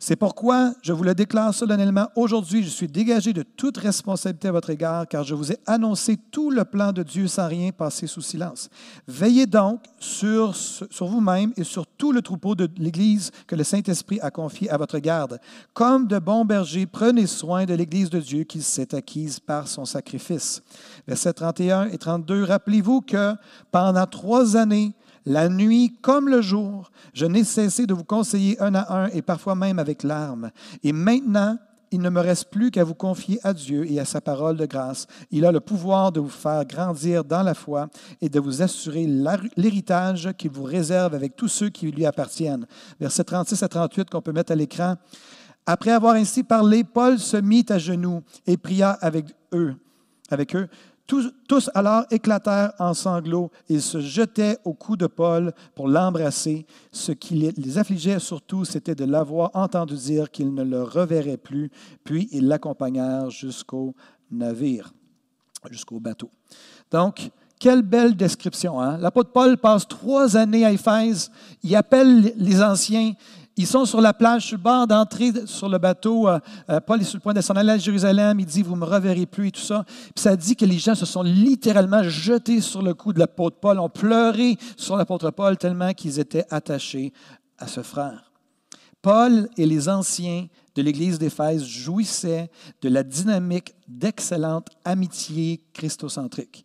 C'est 0.00 0.14
pourquoi 0.14 0.74
je 0.80 0.92
vous 0.92 1.02
le 1.02 1.12
déclare 1.12 1.52
solennellement, 1.52 2.08
aujourd'hui 2.14 2.62
je 2.62 2.68
suis 2.68 2.86
dégagé 2.86 3.32
de 3.32 3.42
toute 3.42 3.78
responsabilité 3.78 4.46
à 4.46 4.52
votre 4.52 4.70
égard, 4.70 5.08
car 5.08 5.24
je 5.24 5.34
vous 5.34 5.50
ai 5.50 5.58
annoncé 5.66 6.16
tout 6.30 6.50
le 6.50 6.64
plan 6.64 6.92
de 6.92 7.02
Dieu 7.02 7.26
sans 7.26 7.48
rien 7.48 7.72
passer 7.72 8.06
sous 8.06 8.20
silence. 8.20 8.70
Veillez 9.08 9.46
donc 9.46 9.82
sur, 9.98 10.54
sur 10.54 11.06
vous-même 11.06 11.52
et 11.56 11.64
sur 11.64 11.84
tout 11.84 12.12
le 12.12 12.22
troupeau 12.22 12.54
de 12.54 12.68
l'Église 12.76 13.32
que 13.48 13.56
le 13.56 13.64
Saint-Esprit 13.64 14.20
a 14.20 14.30
confié 14.30 14.70
à 14.70 14.76
votre 14.76 15.00
garde. 15.00 15.40
Comme 15.74 16.06
de 16.06 16.20
bons 16.20 16.44
bergers, 16.44 16.86
prenez 16.86 17.26
soin 17.26 17.64
de 17.64 17.74
l'Église 17.74 18.08
de 18.08 18.20
Dieu 18.20 18.44
qui 18.44 18.62
s'est 18.62 18.94
acquise 18.94 19.40
par 19.40 19.66
son 19.66 19.84
sacrifice. 19.84 20.62
Versets 21.08 21.32
31 21.32 21.88
et 21.88 21.98
32, 21.98 22.44
rappelez-vous 22.44 23.00
que 23.00 23.34
pendant 23.72 24.06
trois 24.06 24.56
années, 24.56 24.94
la 25.28 25.50
nuit 25.50 25.94
comme 26.00 26.28
le 26.28 26.40
jour, 26.40 26.90
je 27.12 27.26
n'ai 27.26 27.44
cessé 27.44 27.86
de 27.86 27.92
vous 27.92 28.04
conseiller 28.04 28.60
un 28.62 28.74
à 28.74 29.04
un 29.04 29.06
et 29.08 29.20
parfois 29.20 29.54
même 29.54 29.78
avec 29.78 30.02
larmes. 30.02 30.50
Et 30.82 30.92
maintenant, 30.92 31.58
il 31.90 32.00
ne 32.00 32.08
me 32.08 32.20
reste 32.20 32.50
plus 32.50 32.70
qu'à 32.70 32.82
vous 32.82 32.94
confier 32.94 33.38
à 33.42 33.52
Dieu 33.52 33.90
et 33.90 34.00
à 34.00 34.06
sa 34.06 34.20
parole 34.20 34.56
de 34.56 34.64
grâce. 34.64 35.06
Il 35.30 35.44
a 35.44 35.52
le 35.52 35.60
pouvoir 35.60 36.12
de 36.12 36.20
vous 36.20 36.28
faire 36.28 36.64
grandir 36.64 37.24
dans 37.24 37.42
la 37.42 37.54
foi 37.54 37.88
et 38.20 38.30
de 38.30 38.40
vous 38.40 38.62
assurer 38.62 39.06
l'héritage 39.56 40.30
qu'il 40.38 40.50
vous 40.50 40.64
réserve 40.64 41.14
avec 41.14 41.36
tous 41.36 41.48
ceux 41.48 41.68
qui 41.68 41.90
lui 41.90 42.06
appartiennent. 42.06 42.66
Versets 42.98 43.24
36 43.24 43.62
à 43.62 43.68
38 43.68 44.10
qu'on 44.10 44.22
peut 44.22 44.32
mettre 44.32 44.52
à 44.52 44.56
l'écran. 44.56 44.96
Après 45.66 45.90
avoir 45.90 46.14
ainsi 46.14 46.42
parlé, 46.42 46.84
Paul 46.84 47.18
se 47.18 47.36
mit 47.36 47.66
à 47.68 47.78
genoux 47.78 48.22
et 48.46 48.56
pria 48.56 48.92
avec 48.92 49.26
eux. 49.52 49.74
Avec 50.30 50.56
eux. 50.56 50.68
Tous, 51.08 51.70
alors 51.74 52.04
éclatèrent 52.10 52.74
en 52.78 52.92
sanglots 52.92 53.50
et 53.70 53.80
se 53.80 53.98
jetaient 53.98 54.58
au 54.66 54.74
cou 54.74 54.94
de 54.94 55.06
Paul 55.06 55.54
pour 55.74 55.88
l'embrasser. 55.88 56.66
Ce 56.92 57.12
qui 57.12 57.50
les 57.56 57.78
affligeait 57.78 58.18
surtout, 58.18 58.66
c'était 58.66 58.94
de 58.94 59.06
l'avoir 59.06 59.50
entendu 59.54 59.96
dire 59.96 60.30
qu'il 60.30 60.52
ne 60.52 60.62
le 60.62 60.82
reverrait 60.82 61.38
plus. 61.38 61.70
Puis 62.04 62.28
ils 62.30 62.46
l'accompagnèrent 62.46 63.30
jusqu'au 63.30 63.94
navire, 64.30 64.92
jusqu'au 65.70 65.98
bateau. 65.98 66.30
Donc, 66.90 67.30
quelle 67.58 67.82
belle 67.82 68.14
description. 68.14 68.80
Hein? 68.80 68.98
L'apôtre 68.98 69.32
Paul 69.32 69.56
passe 69.56 69.88
trois 69.88 70.36
années 70.36 70.64
à 70.64 70.72
Éphèse. 70.72 71.30
Il 71.62 71.74
appelle 71.74 72.32
les 72.36 72.62
anciens. 72.62 73.14
Ils 73.58 73.66
sont 73.66 73.84
sur 73.84 74.00
la 74.00 74.14
plage, 74.14 74.46
sur 74.46 74.56
le 74.56 74.62
bord 74.62 74.86
d'entrée 74.86 75.32
sur 75.44 75.68
le 75.68 75.78
bateau. 75.78 76.28
Euh, 76.28 76.38
euh, 76.70 76.78
Paul 76.78 77.00
est 77.00 77.04
sur 77.04 77.16
le 77.16 77.22
point 77.22 77.34
de 77.34 77.40
s'en 77.40 77.54
aller 77.54 77.72
à 77.72 77.76
Jérusalem. 77.76 78.38
Il 78.38 78.46
dit, 78.46 78.62
vous 78.62 78.76
ne 78.76 78.80
me 78.80 78.84
reverrez 78.84 79.26
plus 79.26 79.48
et 79.48 79.50
tout 79.50 79.60
ça. 79.60 79.84
Puis 79.84 80.22
ça 80.22 80.36
dit 80.36 80.54
que 80.54 80.64
les 80.64 80.78
gens 80.78 80.94
se 80.94 81.04
sont 81.04 81.24
littéralement 81.24 82.04
jetés 82.04 82.60
sur 82.60 82.82
le 82.82 82.94
cou 82.94 83.12
de 83.12 83.18
l'apôtre 83.18 83.56
Paul, 83.58 83.80
ont 83.80 83.88
pleuré 83.88 84.56
sur 84.76 84.96
l'apôtre 84.96 85.32
Paul 85.32 85.58
tellement 85.58 85.92
qu'ils 85.92 86.20
étaient 86.20 86.44
attachés 86.50 87.12
à 87.58 87.66
ce 87.66 87.82
frère. 87.82 88.30
Paul 89.02 89.48
et 89.56 89.66
les 89.66 89.88
anciens 89.88 90.46
de 90.76 90.82
l'Église 90.82 91.18
d'Éphèse 91.18 91.64
jouissaient 91.64 92.52
de 92.80 92.88
la 92.88 93.02
dynamique 93.02 93.74
d'excellente 93.88 94.68
amitié 94.84 95.64
christocentrique. 95.72 96.64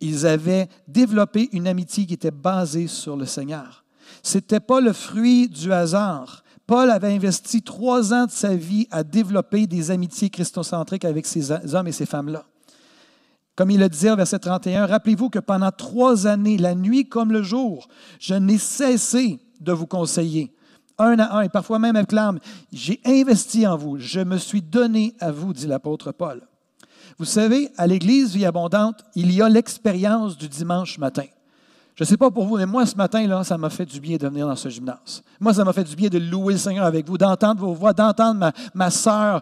Ils 0.00 0.26
avaient 0.26 0.70
développé 0.88 1.50
une 1.52 1.68
amitié 1.68 2.06
qui 2.06 2.14
était 2.14 2.30
basée 2.30 2.86
sur 2.86 3.18
le 3.18 3.26
Seigneur. 3.26 3.82
Ce 4.22 4.38
n'était 4.38 4.60
pas 4.60 4.80
le 4.80 4.92
fruit 4.92 5.48
du 5.48 5.72
hasard. 5.72 6.42
Paul 6.66 6.90
avait 6.90 7.12
investi 7.12 7.62
trois 7.62 8.14
ans 8.14 8.26
de 8.26 8.30
sa 8.30 8.54
vie 8.54 8.86
à 8.90 9.02
développer 9.02 9.66
des 9.66 9.90
amitiés 9.90 10.30
christocentriques 10.30 11.04
avec 11.04 11.26
ces 11.26 11.50
hommes 11.50 11.88
et 11.88 11.92
ces 11.92 12.06
femmes-là. 12.06 12.44
Comme 13.54 13.70
il 13.70 13.80
le 13.80 13.88
disait 13.88 14.10
au 14.10 14.16
verset 14.16 14.38
31, 14.38 14.86
rappelez-vous 14.86 15.28
que 15.28 15.38
pendant 15.38 15.70
trois 15.70 16.26
années, 16.26 16.56
la 16.56 16.74
nuit 16.74 17.08
comme 17.08 17.32
le 17.32 17.42
jour, 17.42 17.88
je 18.18 18.34
n'ai 18.34 18.58
cessé 18.58 19.38
de 19.60 19.72
vous 19.72 19.86
conseiller, 19.86 20.54
un 20.98 21.18
à 21.18 21.36
un, 21.38 21.42
et 21.42 21.48
parfois 21.48 21.78
même 21.78 21.96
avec 21.96 22.12
larmes. 22.12 22.38
J'ai 22.72 23.00
investi 23.04 23.66
en 23.66 23.76
vous, 23.76 23.98
je 23.98 24.20
me 24.20 24.38
suis 24.38 24.62
donné 24.62 25.14
à 25.20 25.30
vous, 25.30 25.52
dit 25.52 25.66
l'apôtre 25.66 26.12
Paul. 26.12 26.40
Vous 27.18 27.26
savez, 27.26 27.70
à 27.76 27.86
l'Église 27.86 28.34
Vie 28.34 28.46
Abondante, 28.46 29.04
il 29.14 29.32
y 29.32 29.42
a 29.42 29.48
l'expérience 29.48 30.38
du 30.38 30.48
dimanche 30.48 30.98
matin. 30.98 31.26
Je 32.02 32.04
ne 32.04 32.08
sais 32.08 32.16
pas 32.16 32.32
pour 32.32 32.46
vous, 32.46 32.56
mais 32.56 32.66
moi, 32.66 32.84
ce 32.84 32.96
matin, 32.96 33.24
là, 33.28 33.44
ça 33.44 33.56
m'a 33.56 33.70
fait 33.70 33.86
du 33.86 34.00
bien 34.00 34.16
de 34.16 34.26
venir 34.26 34.48
dans 34.48 34.56
ce 34.56 34.68
gymnase. 34.68 35.22
Moi, 35.38 35.54
ça 35.54 35.64
m'a 35.64 35.72
fait 35.72 35.84
du 35.84 35.94
bien 35.94 36.08
de 36.08 36.18
louer 36.18 36.54
le 36.54 36.58
Seigneur 36.58 36.84
avec 36.84 37.06
vous, 37.06 37.16
d'entendre 37.16 37.60
vos 37.60 37.74
voix, 37.74 37.92
d'entendre 37.92 38.40
ma, 38.40 38.52
ma 38.74 38.90
sœur 38.90 39.40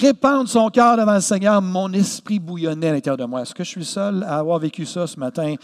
répandre 0.00 0.48
son 0.48 0.68
cœur 0.70 0.96
devant 0.96 1.14
le 1.14 1.20
Seigneur, 1.20 1.62
mon 1.62 1.92
esprit 1.92 2.40
bouillonnait 2.40 2.88
à 2.88 2.92
l'intérieur 2.94 3.16
de 3.16 3.24
moi. 3.24 3.42
Est-ce 3.42 3.54
que 3.54 3.62
je 3.62 3.68
suis 3.68 3.84
seul 3.84 4.24
à 4.24 4.38
avoir 4.38 4.58
vécu 4.58 4.84
ça 4.84 5.06
ce 5.06 5.20
matin? 5.20 5.54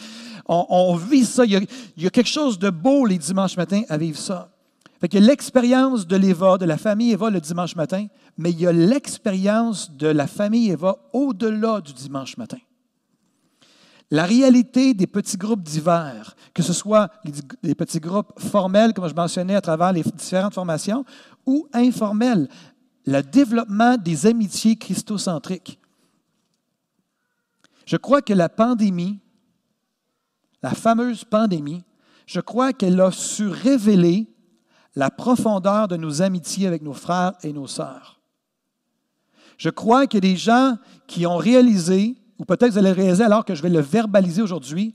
On, 0.46 0.94
vit 0.94 1.24
ça. 1.24 1.44
Il 1.44 1.66
y, 1.96 2.06
a, 2.06 2.10
quelque 2.10 2.28
chose 2.28 2.60
de 2.60 2.70
beau 2.70 3.04
les 3.04 3.18
dimanches 3.18 3.56
matins 3.56 3.82
à 3.88 3.96
vivre 3.96 4.18
ça. 4.18 4.50
Fait 5.00 5.12
a 5.16 5.20
l'expérience 5.20 6.06
de 6.06 6.16
l'Eva, 6.16 6.58
de 6.58 6.64
la 6.64 6.76
famille 6.76 7.10
Eva 7.10 7.28
le 7.28 7.40
dimanche 7.40 7.74
matin, 7.74 8.06
mais 8.38 8.52
il 8.52 8.60
y 8.60 8.68
a 8.68 8.72
l'expérience 8.72 9.90
de 9.90 10.06
la 10.06 10.28
famille 10.28 10.70
Eva 10.70 10.96
au-delà 11.12 11.80
du 11.80 11.92
dimanche 11.92 12.36
matin. 12.36 12.58
La 14.10 14.24
réalité 14.24 14.94
des 14.94 15.06
petits 15.06 15.36
groupes 15.36 15.62
d'hiver, 15.62 16.36
que 16.54 16.62
ce 16.62 16.72
soit 16.72 17.10
les, 17.62 17.74
petits 17.74 17.98
groupes 17.98 18.32
formels, 18.38 18.92
comme 18.92 19.08
je 19.08 19.14
mentionnais 19.14 19.56
à 19.56 19.60
travers 19.60 19.92
les 19.92 20.02
différentes 20.02 20.54
formations, 20.54 21.04
ou 21.44 21.68
informels, 21.72 22.48
le 23.04 23.20
développement 23.22 23.96
des 23.96 24.26
amitiés 24.26 24.76
christocentriques. 24.76 25.80
Je 27.84 27.96
crois 27.96 28.22
que 28.22 28.32
la 28.32 28.48
pandémie, 28.48 29.18
la 30.62 30.70
fameuse 30.70 31.24
pandémie, 31.24 31.84
je 32.26 32.40
crois 32.40 32.72
qu'elle 32.72 33.00
a 33.00 33.12
su 33.12 33.48
révéler 33.48 34.28
la 34.96 35.10
profondeur 35.10 35.88
de 35.88 35.96
nos 35.96 36.22
amitiés 36.22 36.66
avec 36.66 36.82
nos 36.82 36.94
frères 36.94 37.32
et 37.42 37.52
nos 37.52 37.66
sœurs. 37.66 38.20
Je 39.58 39.70
crois 39.70 40.02
a 40.02 40.06
des 40.06 40.36
gens 40.36 40.76
qui 41.06 41.26
ont 41.26 41.36
réalisé, 41.36 42.16
ou 42.38 42.44
peut-être 42.44 42.72
vous 42.72 42.78
allez 42.78 42.92
réaliser 42.92 43.24
alors 43.24 43.44
que 43.44 43.54
je 43.54 43.62
vais 43.62 43.70
le 43.70 43.80
verbaliser 43.80 44.42
aujourd'hui, 44.42 44.94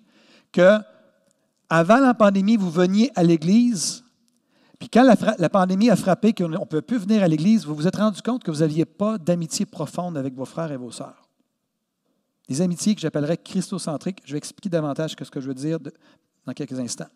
que 0.51 0.77
avant 1.69 2.00
la 2.00 2.13
pandémie, 2.13 2.57
vous 2.57 2.69
veniez 2.69 3.12
à 3.15 3.24
l'Église 3.24 4.03
puis 4.81 4.89
quand 4.89 5.03
la, 5.03 5.50
pandémie 5.50 5.91
a 5.91 5.95
frappé, 5.95 6.33
qu'on 6.33 6.50
ne 6.50 6.57
peut 6.65 6.81
plus 6.81 6.98
venir 6.98 7.21
à 7.21 7.27
l'Église, 7.27 7.67
vous 7.67 7.75
vous 7.75 7.86
êtes 7.86 7.98
rendu 7.98 8.19
compte 8.24 8.43
que 8.43 8.50
vous 8.50 8.62
n'aviez 8.62 8.86
pas 8.86 9.19
d'amitié 9.19 9.67
profonde 9.67 10.17
avec 10.17 10.33
vos 10.33 10.43
frères 10.43 10.71
et 10.71 10.75
vos 10.75 10.89
sœurs. 10.89 11.29
Des 12.50 12.62
amitiés 12.62 12.95
que 12.95 13.01
j'appellerais 13.01 13.38
christocentriques. 13.38 14.24
Je 14.25 14.31
vais 14.31 14.39
expliquer 14.39 14.69
davantage 14.69 15.12
ce 15.12 15.29
que 15.29 15.39
je 15.39 15.48
veux 15.48 15.53
dire 15.53 15.77
dans 16.48 16.53
quelques 16.53 16.79
instants. 16.79 17.12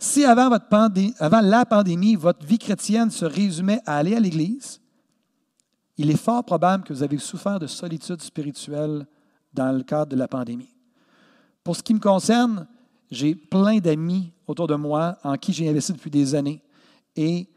Si 0.00 0.24
avant 0.24 0.50
la 0.50 1.64
pandémie, 1.64 2.16
votre 2.16 2.44
vie 2.44 2.58
chrétienne 2.58 3.12
se 3.12 3.24
résumait 3.24 3.80
à 3.86 3.98
aller 3.98 4.16
à 4.16 4.20
l'Église, 4.20 4.80
il 5.98 6.10
est 6.10 6.16
fort 6.16 6.44
probable 6.44 6.84
que 6.84 6.92
vous 6.92 7.02
avez 7.02 7.18
souffert 7.18 7.58
de 7.58 7.66
solitude 7.66 8.22
spirituelle 8.22 9.06
dans 9.52 9.76
le 9.76 9.82
cadre 9.82 10.12
de 10.12 10.16
la 10.16 10.28
pandémie. 10.28 10.74
Pour 11.64 11.76
ce 11.76 11.82
qui 11.82 11.92
me 11.92 11.98
concerne, 11.98 12.66
j'ai 13.10 13.34
plein 13.34 13.78
d'amis 13.78 14.32
autour 14.46 14.68
de 14.68 14.76
moi 14.76 15.18
en 15.24 15.36
qui 15.36 15.52
j'ai 15.52 15.68
investi 15.68 15.92
depuis 15.92 16.10
des 16.10 16.34
années 16.34 16.62
et 17.16 17.48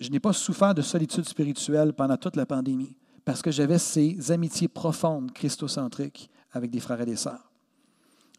je 0.00 0.08
n'ai 0.08 0.20
pas 0.20 0.32
souffert 0.32 0.74
de 0.74 0.80
solitude 0.80 1.28
spirituelle 1.28 1.92
pendant 1.92 2.16
toute 2.16 2.36
la 2.36 2.46
pandémie 2.46 2.96
parce 3.24 3.42
que 3.42 3.50
j'avais 3.50 3.78
ces 3.78 4.32
amitiés 4.32 4.68
profondes 4.68 5.30
christocentriques 5.32 6.30
avec 6.52 6.70
des 6.70 6.80
frères 6.80 7.00
et 7.02 7.06
des 7.06 7.16
sœurs. 7.16 7.52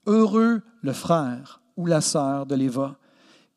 Heureux 0.08 0.62
le 0.82 0.94
frère 0.94 1.62
ou 1.78 1.86
la 1.86 2.02
sœur 2.02 2.46
de 2.46 2.56
l'Éva 2.56 2.98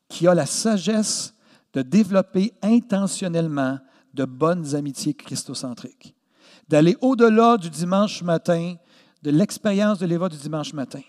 qui 0.07 0.27
a 0.27 0.35
la 0.35 0.45
sagesse 0.45 1.33
de 1.73 1.81
développer 1.81 2.53
intentionnellement 2.61 3.79
de 4.17 4.25
bonnes 4.25 4.75
amitiés 4.75 5.13
christocentriques, 5.13 6.13
d'aller 6.67 6.97
au-delà 6.99 7.55
du 7.55 7.69
dimanche 7.69 8.21
matin, 8.23 8.75
de 9.23 9.31
l'expérience 9.31 9.99
de 9.99 10.05
l'Éva 10.05 10.27
du 10.27 10.37
dimanche 10.37 10.73
matin, 10.73 11.01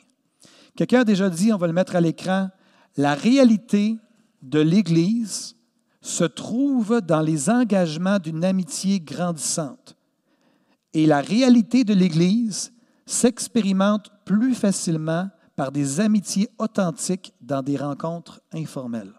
Quelqu'un 0.79 1.01
a 1.01 1.05
déjà 1.05 1.29
dit, 1.29 1.53
on 1.53 1.57
va 1.57 1.67
le 1.67 1.73
mettre 1.73 1.97
à 1.97 2.01
l'écran, 2.01 2.51
la 2.97 3.17
réalité 3.17 3.99
de 4.43 4.61
l'Église 4.61 5.57
se 6.01 6.23
trouve 6.23 7.01
dans 7.01 7.21
les 7.21 7.51
engagements 7.51 8.21
d'une 8.21 8.45
amitié 8.45 9.01
grandissante. 9.01 9.97
Et 10.95 11.05
la 11.05 11.21
réalité 11.21 11.83
de 11.83 11.95
l'Église 11.95 12.73
s'expérimente 13.07 14.13
plus 14.25 14.55
facilement 14.55 15.29
par 15.57 15.73
des 15.73 15.99
amitiés 15.99 16.49
authentiques 16.59 17.35
dans 17.41 17.63
des 17.63 17.77
rencontres 17.77 18.41
informelles. 18.53 19.18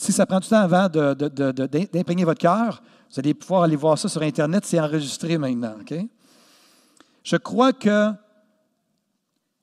Si 0.00 0.12
ça 0.12 0.24
prend 0.24 0.40
du 0.40 0.48
temps 0.48 0.60
avant 0.60 0.88
d'imprégner 0.88 2.24
votre 2.24 2.40
cœur, 2.40 2.82
vous 3.10 3.20
allez 3.20 3.34
pouvoir 3.34 3.64
aller 3.64 3.76
voir 3.76 3.98
ça 3.98 4.08
sur 4.08 4.22
Internet, 4.22 4.64
c'est 4.64 4.80
enregistré 4.80 5.36
maintenant. 5.36 5.74
OK? 5.78 5.94
Je 7.22 7.36
crois 7.36 7.74
que 7.74 8.10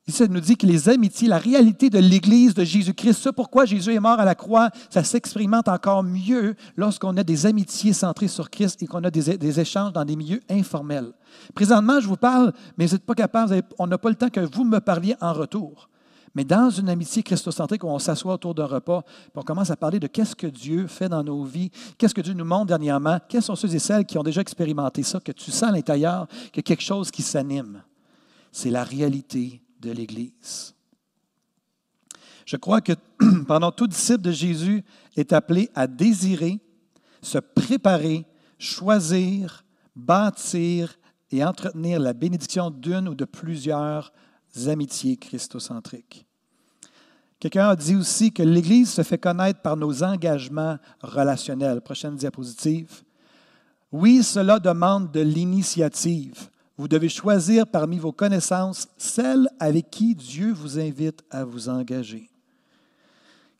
Ici, 0.06 0.22
nous 0.30 0.40
dit 0.40 0.56
que 0.56 0.64
les 0.64 0.88
amitiés, 0.88 1.26
la 1.26 1.38
réalité 1.38 1.90
de 1.90 1.98
l'Église 1.98 2.54
de 2.54 2.64
Jésus-Christ, 2.64 3.14
ce 3.14 3.28
pourquoi 3.28 3.64
Jésus 3.66 3.92
est 3.92 4.00
mort 4.00 4.20
à 4.20 4.24
la 4.24 4.36
croix, 4.36 4.70
ça 4.88 5.02
s'expérimente 5.02 5.68
encore 5.68 6.04
mieux 6.04 6.54
lorsqu'on 6.76 7.14
a 7.16 7.24
des 7.24 7.44
amitiés 7.44 7.92
centrées 7.92 8.28
sur 8.28 8.48
Christ 8.48 8.82
et 8.82 8.86
qu'on 8.86 9.04
a 9.04 9.10
des, 9.10 9.60
échanges 9.60 9.92
dans 9.92 10.04
des 10.04 10.16
milieux 10.16 10.40
informels. 10.48 11.12
Présentement, 11.52 12.00
je 12.00 12.06
vous 12.06 12.16
parle, 12.16 12.54
mais 12.78 12.86
vous 12.86 12.92
n'êtes 12.92 13.04
pas 13.04 13.14
capable, 13.14 13.60
on 13.78 13.88
n'a 13.88 13.98
pas 13.98 14.08
le 14.08 14.14
temps 14.14 14.30
que 14.30 14.40
vous 14.40 14.64
me 14.64 14.78
parliez 14.78 15.16
en 15.20 15.34
retour. 15.34 15.90
Mais 16.38 16.44
dans 16.44 16.70
une 16.70 16.88
amitié 16.88 17.24
christocentrique 17.24 17.82
où 17.82 17.88
on 17.88 17.98
s'assoit 17.98 18.34
autour 18.34 18.54
d'un 18.54 18.66
repas, 18.66 19.02
on 19.34 19.42
commence 19.42 19.70
à 19.70 19.76
parler 19.76 19.98
de 19.98 20.06
qu'est-ce 20.06 20.36
que 20.36 20.46
Dieu 20.46 20.86
fait 20.86 21.08
dans 21.08 21.24
nos 21.24 21.42
vies, 21.42 21.72
qu'est-ce 21.98 22.14
que 22.14 22.20
Dieu 22.20 22.32
nous 22.32 22.44
montre 22.44 22.66
dernièrement, 22.66 23.18
quels 23.28 23.42
sont 23.42 23.56
ceux 23.56 23.74
et 23.74 23.80
celles 23.80 24.04
qui 24.04 24.18
ont 24.18 24.22
déjà 24.22 24.40
expérimenté 24.40 25.02
ça, 25.02 25.18
que 25.18 25.32
tu 25.32 25.50
sens 25.50 25.64
à 25.64 25.72
l'intérieur, 25.72 26.28
a 26.56 26.62
quelque 26.62 26.80
chose 26.80 27.10
qui 27.10 27.22
s'anime. 27.22 27.82
C'est 28.52 28.70
la 28.70 28.84
réalité 28.84 29.60
de 29.80 29.90
l'Église. 29.90 30.76
Je 32.46 32.56
crois 32.56 32.82
que 32.82 32.92
pendant 33.48 33.72
tout 33.72 33.88
disciple 33.88 34.20
de 34.20 34.30
Jésus 34.30 34.84
est 35.16 35.32
appelé 35.32 35.68
à 35.74 35.88
désirer, 35.88 36.60
se 37.20 37.38
préparer, 37.38 38.24
choisir, 38.60 39.64
bâtir 39.96 41.00
et 41.32 41.44
entretenir 41.44 41.98
la 41.98 42.12
bénédiction 42.12 42.70
d'une 42.70 43.08
ou 43.08 43.16
de 43.16 43.24
plusieurs 43.24 44.12
amitiés 44.68 45.16
christocentriques. 45.16 46.27
Quelqu'un 47.40 47.68
a 47.68 47.76
dit 47.76 47.94
aussi 47.94 48.32
que 48.32 48.42
l'Église 48.42 48.90
se 48.90 49.02
fait 49.02 49.18
connaître 49.18 49.60
par 49.60 49.76
nos 49.76 50.02
engagements 50.02 50.78
relationnels. 51.00 51.80
Prochaine 51.80 52.16
diapositive. 52.16 53.02
Oui, 53.92 54.22
cela 54.22 54.58
demande 54.58 55.12
de 55.12 55.20
l'initiative. 55.20 56.50
Vous 56.76 56.88
devez 56.88 57.08
choisir 57.08 57.66
parmi 57.66 57.98
vos 57.98 58.12
connaissances 58.12 58.88
celles 58.96 59.48
avec 59.58 59.90
qui 59.90 60.14
Dieu 60.14 60.52
vous 60.52 60.78
invite 60.78 61.22
à 61.30 61.44
vous 61.44 61.68
engager. 61.68 62.28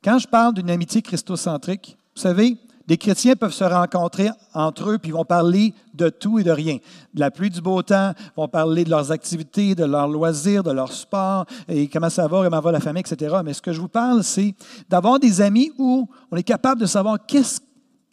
Quand 0.03 0.19
je 0.19 0.29
parle 0.29 0.55
d'une 0.55 0.71
amitié 0.71 1.03
christocentrique, 1.03 1.97
vous 2.15 2.23
savez, 2.23 2.57
des 2.89 2.97
chrétiens 2.97 3.37
peuvent 3.37 3.53
se 3.53 3.65
rencontrer 3.65 4.31
entre 4.55 4.89
eux 4.89 4.99
puis 4.99 5.11
vont 5.11 5.27
parler 5.27 5.75
de 5.93 6.09
tout 6.09 6.39
et 6.39 6.43
de 6.43 6.51
rien. 6.51 6.79
De 7.13 7.21
la 7.21 7.31
pluie, 7.31 7.51
du 7.51 7.61
beau 7.61 7.83
temps, 7.83 8.15
vont 8.35 8.49
parler 8.49 8.83
de 8.85 8.89
leurs 8.89 9.13
activités, 9.13 9.75
de 9.75 9.85
leurs 9.85 10.09
loisirs, 10.09 10.63
de 10.63 10.71
leur 10.71 10.91
sport, 10.91 11.45
et 11.69 11.87
comment 11.89 12.09
ça 12.09 12.27
va, 12.27 12.43
comment 12.43 12.61
va 12.61 12.73
la 12.73 12.81
famille, 12.81 13.03
etc. 13.07 13.37
Mais 13.45 13.53
ce 13.53 13.61
que 13.61 13.75
je 13.75 13.81
vous 13.81 13.89
parle, 13.89 14.25
c'est 14.25 14.55
d'avoir 14.89 15.21
des 15.21 15.43
amis 15.43 15.71
où 15.77 16.09
on 16.31 16.37
est 16.39 16.43
capable 16.43 16.81
de 16.81 16.87
savoir 16.87 17.19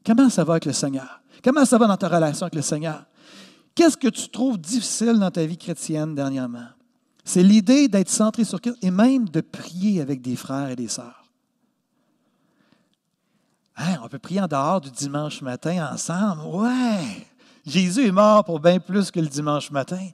comment 0.06 0.30
ça 0.30 0.44
va 0.44 0.54
avec 0.54 0.66
le 0.66 0.74
Seigneur, 0.74 1.22
comment 1.42 1.64
ça 1.64 1.78
va 1.78 1.88
dans 1.88 1.98
ta 1.98 2.10
relation 2.10 2.44
avec 2.44 2.56
le 2.56 2.62
Seigneur? 2.62 3.06
Qu'est-ce 3.76 3.96
que 3.96 4.10
tu 4.10 4.28
trouves 4.28 4.58
difficile 4.58 5.20
dans 5.20 5.32
ta 5.32 5.46
vie 5.46 5.58
chrétienne 5.58 6.16
dernièrement? 6.16 6.68
C'est 7.24 7.44
l'idée 7.44 7.88
d'être 7.88 8.10
centré 8.10 8.44
sur 8.44 8.60
Christ 8.60 8.78
et 8.82 8.92
même 8.92 9.30
de 9.30 9.40
prier 9.40 10.02
avec 10.02 10.22
des 10.22 10.36
frères 10.36 10.70
et 10.70 10.76
des 10.76 10.90
sœurs. 10.90 11.25
Hein, 13.78 13.98
on 14.04 14.08
peut 14.08 14.20
prier 14.20 14.42
en 14.42 14.48
dehors 14.48 14.80
du 14.80 14.90
dimanche 14.90 15.42
matin 15.42 15.90
ensemble? 15.94 16.44
Ouais! 16.46 17.28
Jésus 17.66 18.08
est 18.08 18.12
mort 18.12 18.44
pour 18.44 18.60
bien 18.60 18.80
plus 18.80 19.12
que 19.12 19.20
le 19.20 19.28
dimanche 19.28 19.72
matin. 19.72 20.08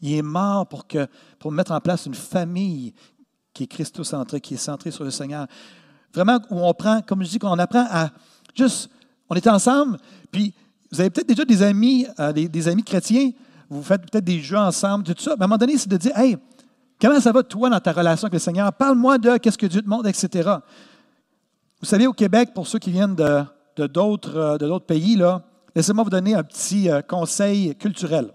Il 0.00 0.12
est 0.12 0.22
mort 0.22 0.66
pour, 0.66 1.52
mettre 1.52 1.72
en 1.72 1.80
place 1.80 2.06
une 2.06 2.14
famille 2.14 2.92
qui 3.54 3.64
est 3.64 3.66
christocentrée, 3.66 4.40
qui 4.40 4.54
est 4.54 4.58
centrée 4.58 4.90
sur 4.90 5.04
le 5.04 5.10
Seigneur. 5.10 5.46
Vraiment, 6.12 6.38
où 6.50 6.60
on 6.60 6.74
prend, 6.74 7.00
comme 7.02 7.22
je 7.24 7.30
dis, 7.30 7.38
qu'on 7.38 7.58
apprend 7.58 7.86
à 7.90 8.10
juste, 8.54 8.90
on 9.28 9.34
est 9.34 9.46
ensemble, 9.46 9.98
puis 10.30 10.54
vous 10.90 11.00
avez 11.00 11.10
peut-être 11.10 11.28
déjà 11.28 11.44
des 11.44 11.62
amis, 11.62 12.06
euh, 12.18 12.32
des, 12.32 12.68
amis 12.68 12.82
chrétiens, 12.82 13.30
vous 13.68 13.82
faites 13.82 14.02
peut-être 14.02 14.24
des 14.24 14.40
jeux 14.40 14.56
ensemble, 14.56 15.04
tout 15.04 15.14
ça. 15.18 15.34
Mais 15.36 15.42
à 15.42 15.44
un 15.44 15.48
moment 15.48 15.58
donné, 15.58 15.76
c'est 15.76 15.88
de 15.88 15.96
dire, 15.96 16.16
hey, 16.16 16.36
comment 17.00 17.20
ça 17.20 17.32
va 17.32 17.42
toi 17.42 17.68
dans 17.68 17.80
ta 17.80 17.92
relation 17.92 18.26
avec 18.26 18.34
le 18.34 18.38
Seigneur? 18.38 18.72
Parle-moi 18.72 19.18
de 19.18 19.36
qu'est-ce 19.36 19.58
que 19.58 19.66
Dieu 19.66 19.82
te 19.82 19.88
montre, 19.88 20.08
etc. 20.08 20.50
Vous 21.80 21.86
savez, 21.86 22.08
au 22.08 22.12
Québec, 22.12 22.50
pour 22.54 22.66
ceux 22.66 22.80
qui 22.80 22.90
viennent 22.90 23.14
de, 23.14 23.86
d'autres, 23.86 24.36
euh, 24.36 24.58
de 24.58 24.78
pays, 24.78 25.16
laissez-moi 25.76 26.02
vous 26.02 26.10
donner 26.10 26.34
un 26.34 26.42
petit 26.42 26.90
euh, 26.90 27.02
conseil 27.02 27.76
culturel. 27.76 28.32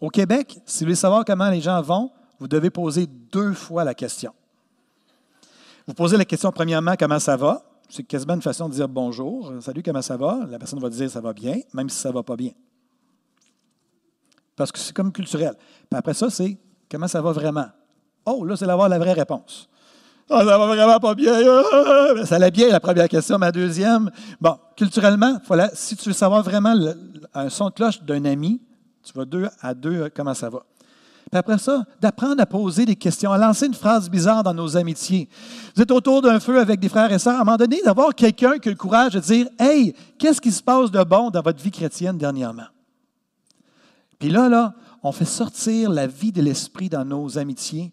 Au 0.00 0.08
Québec, 0.08 0.60
si 0.64 0.84
vous 0.84 0.86
voulez 0.86 0.94
savoir 0.94 1.24
comment 1.24 1.50
les 1.50 1.60
gens 1.60 1.82
vont, 1.82 2.12
vous 2.38 2.46
devez 2.46 2.70
poser 2.70 3.06
deux 3.06 3.54
fois 3.54 3.82
la 3.82 3.92
question. 3.92 4.32
Vous 5.86 5.94
posez 5.94 6.16
la 6.16 6.24
question 6.24 6.52
premièrement, 6.52 6.94
comment 6.96 7.18
ça 7.18 7.36
va? 7.36 7.64
C'est 7.88 8.04
quasiment 8.04 8.34
une 8.34 8.42
façon 8.42 8.68
de 8.68 8.74
dire 8.74 8.88
bonjour. 8.88 9.52
Salut, 9.60 9.82
comment 9.82 10.00
ça 10.00 10.16
va? 10.16 10.46
La 10.48 10.58
personne 10.58 10.78
va 10.78 10.88
dire 10.88 11.10
ça 11.10 11.20
va 11.20 11.32
bien, 11.32 11.58
même 11.74 11.88
si 11.88 11.98
ça 11.98 12.10
ne 12.10 12.14
va 12.14 12.22
pas 12.22 12.36
bien. 12.36 12.52
Parce 14.54 14.70
que 14.70 14.78
c'est 14.78 14.94
comme 14.94 15.10
culturel. 15.10 15.54
Puis 15.56 15.98
après 15.98 16.14
ça, 16.14 16.30
c'est 16.30 16.56
comment 16.88 17.08
ça 17.08 17.20
va 17.20 17.32
vraiment? 17.32 17.66
Oh, 18.24 18.44
là, 18.44 18.56
c'est 18.56 18.66
d'avoir 18.66 18.88
la 18.88 19.00
vraie 19.00 19.14
réponse. 19.14 19.68
Oh, 20.32 20.38
ça 20.38 20.44
va 20.44 20.66
vraiment 20.66 21.00
pas 21.00 21.14
bien. 21.16 21.32
Ça 22.24 22.36
allait 22.36 22.52
bien, 22.52 22.68
la 22.68 22.78
première 22.78 23.08
question. 23.08 23.36
Ma 23.36 23.50
deuxième, 23.50 24.10
bon, 24.40 24.56
culturellement, 24.76 25.38
voilà, 25.48 25.70
si 25.74 25.96
tu 25.96 26.10
veux 26.10 26.14
savoir 26.14 26.44
vraiment 26.44 26.74
un 27.34 27.48
son 27.48 27.66
de 27.66 27.74
cloche 27.74 28.00
d'un 28.02 28.24
ami, 28.24 28.60
tu 29.02 29.12
vas 29.12 29.24
deux 29.24 29.48
à 29.60 29.74
deux, 29.74 30.08
comment 30.14 30.34
ça 30.34 30.48
va? 30.48 30.60
Puis 31.30 31.38
après 31.38 31.58
ça, 31.58 31.84
d'apprendre 32.00 32.40
à 32.40 32.46
poser 32.46 32.86
des 32.86 32.94
questions, 32.94 33.32
à 33.32 33.38
lancer 33.38 33.66
une 33.66 33.74
phrase 33.74 34.08
bizarre 34.08 34.44
dans 34.44 34.54
nos 34.54 34.76
amitiés. 34.76 35.28
Vous 35.74 35.82
êtes 35.82 35.90
autour 35.90 36.22
d'un 36.22 36.38
feu 36.38 36.60
avec 36.60 36.78
des 36.78 36.88
frères 36.88 37.12
et 37.12 37.18
sœurs. 37.18 37.38
À 37.38 37.42
un 37.42 37.44
moment 37.44 37.56
donné, 37.56 37.80
d'avoir 37.84 38.14
quelqu'un 38.14 38.58
qui 38.58 38.68
a 38.68 38.72
le 38.72 38.76
courage 38.76 39.12
de 39.12 39.20
dire 39.20 39.46
Hey, 39.58 39.94
qu'est-ce 40.18 40.40
qui 40.40 40.52
se 40.52 40.62
passe 40.62 40.90
de 40.90 41.02
bon 41.02 41.30
dans 41.30 41.42
votre 41.42 41.62
vie 41.62 41.70
chrétienne 41.70 42.18
dernièrement? 42.18 42.66
Puis 44.18 44.28
là, 44.28 44.48
là, 44.48 44.74
on 45.02 45.12
fait 45.12 45.24
sortir 45.24 45.90
la 45.90 46.06
vie 46.06 46.32
de 46.32 46.42
l'esprit 46.42 46.88
dans 46.88 47.04
nos 47.04 47.38
amitiés. 47.38 47.92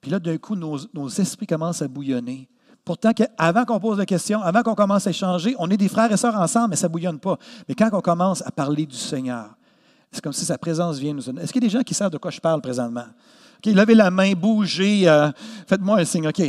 Puis 0.00 0.10
là, 0.10 0.18
d'un 0.18 0.38
coup, 0.38 0.54
nos, 0.54 1.08
esprits 1.08 1.46
commencent 1.46 1.82
à 1.82 1.88
bouillonner. 1.88 2.48
Pourtant, 2.84 3.10
avant 3.36 3.64
qu'on 3.64 3.80
pose 3.80 3.98
la 3.98 4.06
question, 4.06 4.40
avant 4.40 4.62
qu'on 4.62 4.74
commence 4.74 5.06
à 5.06 5.10
échanger, 5.10 5.54
on 5.58 5.68
est 5.70 5.76
des 5.76 5.88
frères 5.88 6.10
et 6.10 6.16
sœurs 6.16 6.36
ensemble, 6.36 6.70
mais 6.70 6.76
ça 6.76 6.88
ne 6.88 6.92
bouillonne 6.92 7.18
pas. 7.18 7.38
Mais 7.68 7.74
quand 7.74 7.90
on 7.92 8.00
commence 8.00 8.42
à 8.46 8.50
parler 8.50 8.86
du 8.86 8.96
Seigneur, 8.96 9.50
c'est 10.10 10.22
comme 10.22 10.32
si 10.32 10.44
sa 10.44 10.56
présence 10.56 10.98
vient 10.98 11.12
nous. 11.12 11.28
Est-ce 11.38 11.52
qu'il 11.52 11.62
y 11.62 11.66
a 11.66 11.68
des 11.68 11.76
gens 11.78 11.82
qui 11.82 11.92
savent 11.92 12.10
de 12.10 12.18
quoi 12.18 12.30
je 12.30 12.40
parle 12.40 12.62
présentement? 12.62 13.04
OK, 13.58 13.72
levez 13.72 13.94
la 13.94 14.10
main, 14.10 14.32
bougez, 14.32 15.08
euh, 15.08 15.30
faites-moi 15.66 15.98
un 15.98 16.04
signe. 16.04 16.28
OK. 16.28 16.40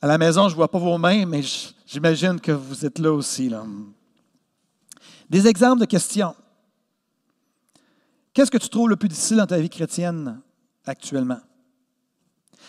À 0.00 0.06
la 0.06 0.16
maison, 0.16 0.48
je 0.48 0.54
ne 0.54 0.56
vois 0.56 0.70
pas 0.70 0.78
vos 0.78 0.96
mains, 0.96 1.26
mais 1.26 1.42
j'imagine 1.86 2.40
que 2.40 2.52
vous 2.52 2.86
êtes 2.86 2.98
là 2.98 3.12
aussi. 3.12 3.48
Là. 3.48 3.64
Des 5.28 5.46
exemples 5.46 5.80
de 5.80 5.86
questions. 5.86 6.34
Qu'est-ce 8.32 8.50
que 8.50 8.58
tu 8.58 8.68
trouves 8.68 8.88
le 8.88 8.96
plus 8.96 9.08
difficile 9.08 9.36
dans 9.36 9.46
ta 9.46 9.58
vie 9.58 9.68
chrétienne 9.68 10.40
actuellement? 10.86 11.38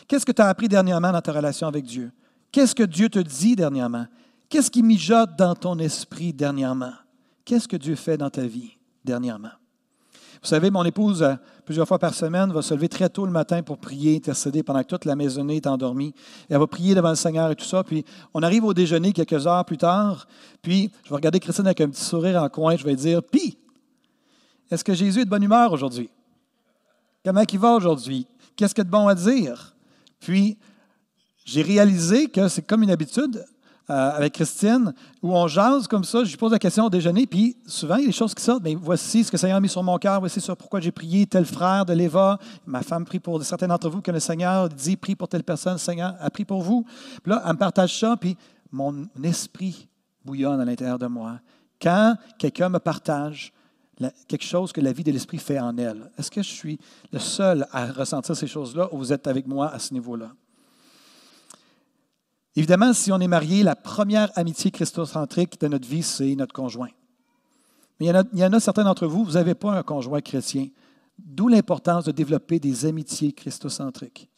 Qu'est-ce 0.07 0.25
que 0.25 0.31
tu 0.31 0.41
as 0.41 0.47
appris 0.47 0.67
dernièrement 0.67 1.11
dans 1.11 1.21
ta 1.21 1.31
relation 1.31 1.67
avec 1.67 1.85
Dieu? 1.85 2.11
Qu'est-ce 2.51 2.75
que 2.75 2.83
Dieu 2.83 3.09
te 3.09 3.19
dit 3.19 3.55
dernièrement? 3.55 4.05
Qu'est-ce 4.49 4.69
qui 4.69 4.83
mijote 4.83 5.35
dans 5.37 5.55
ton 5.55 5.79
esprit 5.79 6.33
dernièrement? 6.33 6.93
Qu'est-ce 7.45 7.67
que 7.67 7.77
Dieu 7.77 7.95
fait 7.95 8.17
dans 8.17 8.29
ta 8.29 8.45
vie? 8.45 8.77
dernièrement? 9.03 9.51
Vous 10.41 10.49
savez, 10.49 10.71
mon 10.71 10.83
épouse, 10.83 11.23
euh, 11.23 11.35
plusieurs 11.65 11.87
fois 11.87 11.99
par 11.99 12.13
semaine, 12.13 12.51
va 12.51 12.61
se 12.61 12.73
lever 12.73 12.89
très 12.89 13.07
tôt 13.07 13.25
le 13.25 13.31
matin 13.31 13.63
pour 13.63 13.77
prier, 13.77 14.17
intercéder 14.17 14.61
pendant 14.61 14.81
que 14.81 14.87
toute 14.87 15.05
la 15.05 15.15
maisonnée 15.15 15.57
est 15.57 15.67
endormie. 15.67 16.13
elle 16.49 16.57
va 16.57 16.67
prier 16.67 16.95
devant 16.95 17.11
le 17.11 17.15
Seigneur 17.15 17.49
et 17.51 17.55
tout 17.55 17.63
ça. 17.63 17.83
Puis 17.83 18.03
on 18.33 18.43
arrive 18.43 18.65
au 18.65 18.73
déjeuner 18.73 19.13
quelques 19.13 19.47
heures 19.47 19.63
plus 19.63 19.77
tard. 19.77 20.27
Puis 20.61 20.91
je 21.05 21.09
vais 21.09 21.15
regarder 21.15 21.39
Christine 21.39 21.65
avec 21.65 21.79
un 21.79 21.89
petit 21.89 22.03
sourire 22.03 22.43
en 22.43 22.49
coin. 22.49 22.75
Je 22.75 22.83
vais 22.83 22.95
dire 22.95 23.23
Puis, 23.23 23.57
est-ce 24.69 24.83
que 24.83 24.93
Jésus 24.93 25.21
est 25.21 25.25
de 25.25 25.29
bonne 25.29 25.43
humeur 25.43 25.71
aujourd'hui? 25.71 26.09
Comment 27.23 27.43
il 27.49 27.59
va 27.59 27.75
aujourd'hui? 27.75 28.27
Qu'est-ce 28.57 28.75
qu'il 28.75 28.81
y 28.81 28.85
a 28.85 28.85
de 28.85 28.89
bon 28.89 29.07
à 29.07 29.15
dire? 29.15 29.72
Puis, 30.23 30.57
j'ai 31.45 31.61
réalisé 31.61 32.27
que 32.27 32.47
c'est 32.47 32.61
comme 32.61 32.83
une 32.83 32.91
habitude. 32.91 33.45
Euh, 33.89 34.11
avec 34.11 34.35
Christine, 34.35 34.93
où 35.21 35.35
on 35.35 35.45
jase 35.49 35.89
comme 35.89 36.05
ça, 36.05 36.23
je 36.23 36.29
lui 36.29 36.37
pose 36.37 36.53
la 36.53 36.57
question 36.57 36.85
au 36.85 36.89
déjeuner, 36.89 37.27
puis 37.27 37.57
souvent, 37.67 37.97
il 37.97 38.03
y 38.03 38.03
a 38.05 38.07
des 38.07 38.13
choses 38.13 38.33
qui 38.33 38.41
sortent. 38.41 38.63
Mais 38.63 38.75
voici 38.75 39.25
ce 39.25 39.29
que 39.29 39.35
le 39.35 39.39
Seigneur 39.39 39.57
a 39.57 39.59
mis 39.59 39.67
sur 39.67 39.83
mon 39.83 39.97
cœur, 39.97 40.21
voici 40.21 40.39
sur 40.39 40.55
pourquoi 40.55 40.79
j'ai 40.79 40.93
prié 40.93 41.25
tel 41.25 41.43
frère 41.43 41.85
de 41.85 41.91
l'Éva. 41.91 42.39
Ma 42.65 42.81
femme 42.81 43.03
prie 43.03 43.19
pour 43.19 43.43
certains 43.43 43.67
d'entre 43.67 43.89
vous 43.89 44.01
que 44.01 44.11
le 44.11 44.21
Seigneur 44.21 44.69
dit 44.69 44.95
prie 44.95 45.17
pour 45.17 45.27
telle 45.27 45.43
personne, 45.43 45.73
le 45.73 45.79
Seigneur 45.79 46.15
a 46.17 46.29
pris 46.29 46.45
pour 46.45 46.61
vous. 46.61 46.85
Puis 47.21 47.29
là, 47.33 47.43
elle 47.45 47.51
me 47.51 47.57
partage 47.57 47.99
ça, 47.99 48.15
puis 48.15 48.37
mon 48.71 49.09
esprit 49.21 49.89
bouillonne 50.23 50.61
à 50.61 50.65
l'intérieur 50.65 50.97
de 50.97 51.07
moi. 51.07 51.41
Quand 51.81 52.15
quelqu'un 52.37 52.69
me 52.69 52.79
partage 52.79 53.51
quelque 54.27 54.43
chose 54.43 54.71
que 54.71 54.81
la 54.81 54.91
vie 54.91 55.03
de 55.03 55.11
l'esprit 55.11 55.37
fait 55.37 55.59
en 55.59 55.77
elle, 55.77 56.11
est-ce 56.17 56.31
que 56.31 56.41
je 56.41 56.49
suis 56.49 56.79
le 57.11 57.19
seul 57.19 57.67
à 57.71 57.91
ressentir 57.91 58.35
ces 58.35 58.47
choses-là 58.47 58.89
ou 58.91 58.97
vous 58.97 59.13
êtes 59.13 59.27
avec 59.27 59.47
moi 59.47 59.69
à 59.69 59.79
ce 59.79 59.93
niveau-là? 59.93 60.31
Évidemment, 62.55 62.93
si 62.93 63.11
on 63.11 63.19
est 63.19 63.27
marié, 63.27 63.63
la 63.63 63.75
première 63.75 64.31
amitié 64.37 64.69
christocentrique 64.69 65.59
de 65.59 65.67
notre 65.67 65.87
vie, 65.87 66.03
c'est 66.03 66.35
notre 66.35 66.53
conjoint. 66.53 66.89
Mais 67.99 68.07
il 68.07 68.39
y 68.39 68.45
en 68.45 68.53
a, 68.53 68.59
certains 68.59 68.83
d'entre 68.83 69.07
vous, 69.07 69.23
vous 69.23 69.33
n'avez 69.33 69.55
pas 69.55 69.71
un 69.71 69.83
conjoint 69.83 70.21
chrétien. 70.21 70.67
D'où 71.17 71.47
l'importance 71.47 72.05
de 72.05 72.11
développer 72.11 72.59
des 72.59 72.85
amitiés 72.85 73.33
christocentriques. 73.33 74.29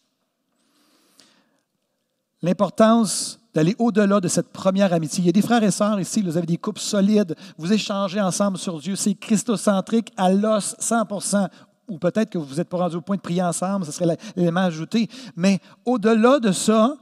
L'importance 2.42 3.40
d'aller 3.56 3.76
au-delà 3.80 4.20
de 4.20 4.28
cette 4.28 4.50
première 4.50 4.94
amitié. 4.94 5.24
Il 5.24 5.26
y 5.26 5.30
a 5.30 5.32
des 5.32 5.42
frères 5.42 5.64
et 5.64 5.72
sœurs 5.72 6.00
ici, 6.00 6.22
vous 6.22 6.38
avez 6.38 6.46
des 6.46 6.58
couples 6.58 6.82
solides, 6.82 7.36
vous 7.58 7.74
échangez 7.74 8.22
ensemble 8.22 8.60
sur 8.60 8.80
Dieu, 8.80 8.96
c'est 8.96 9.16
christocentrique 9.16 10.12
à 10.16 10.32
l'os 10.32 10.76
100% 10.80 11.48
ou 11.88 11.98
peut-être 11.98 12.30
que 12.30 12.38
vous 12.38 12.56
n'êtes 12.56 12.70
pas 12.70 12.78
rendu 12.78 12.98
au 12.98 13.02
point 13.02 13.16
de 13.16 13.22
prier 13.22 13.42
ensemble, 13.42 13.86
ce 13.86 13.92
serait 13.92 14.18
l'élément 14.36 14.62
ajouté. 14.62 15.08
Mais 15.36 15.60
au-delà 15.86 16.40
de 16.40 16.52
ça, 16.52 16.96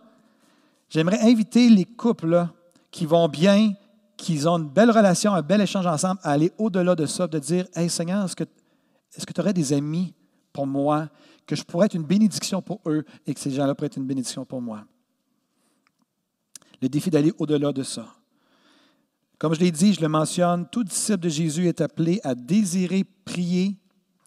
J'aimerais 0.94 1.22
inviter 1.22 1.70
les 1.70 1.86
couples 1.86 2.48
qui 2.92 3.08
vont 3.08 3.28
bien, 3.28 3.74
qui 4.16 4.48
ont 4.48 4.60
une 4.60 4.70
belle 4.70 4.92
relation, 4.92 5.34
un 5.34 5.42
bel 5.42 5.60
échange 5.60 5.88
ensemble, 5.88 6.20
à 6.22 6.34
aller 6.34 6.52
au-delà 6.60 6.94
de 6.94 7.08
ça, 7.08 7.26
de 7.26 7.40
dire 7.40 7.66
Hey 7.74 7.90
Seigneur, 7.90 8.24
est-ce 8.24 8.36
que 8.36 8.44
est 8.44 9.34
tu 9.34 9.42
aurais 9.42 9.54
des 9.54 9.74
amis 9.74 10.14
pour 10.52 10.68
moi, 10.68 11.10
que 11.48 11.56
je 11.56 11.64
pourrais 11.64 11.88
être 11.88 11.96
une 11.96 12.04
bénédiction 12.04 12.62
pour 12.62 12.80
eux 12.86 13.06
et 13.26 13.34
que 13.34 13.40
ces 13.40 13.50
gens-là 13.50 13.74
pourraient 13.74 13.88
être 13.88 13.98
une 13.98 14.06
bénédiction 14.06 14.46
pour 14.46 14.62
moi? 14.62 14.86
Le 16.84 16.90
défi 16.90 17.10
d'aller 17.10 17.32
au-delà 17.38 17.72
de 17.72 17.82
ça. 17.82 18.08
Comme 19.40 19.54
je 19.54 19.62
l'ai 19.62 19.72
dit, 19.72 19.94
je 19.94 20.02
le 20.02 20.10
mentionne, 20.10 20.68
tout 20.70 20.84
disciple 20.84 21.20
de 21.20 21.30
Jésus 21.30 21.70
est 21.70 21.80
appelé 21.80 22.20
à 22.26 22.36
désirer 22.36 23.06
prier, 23.24 23.78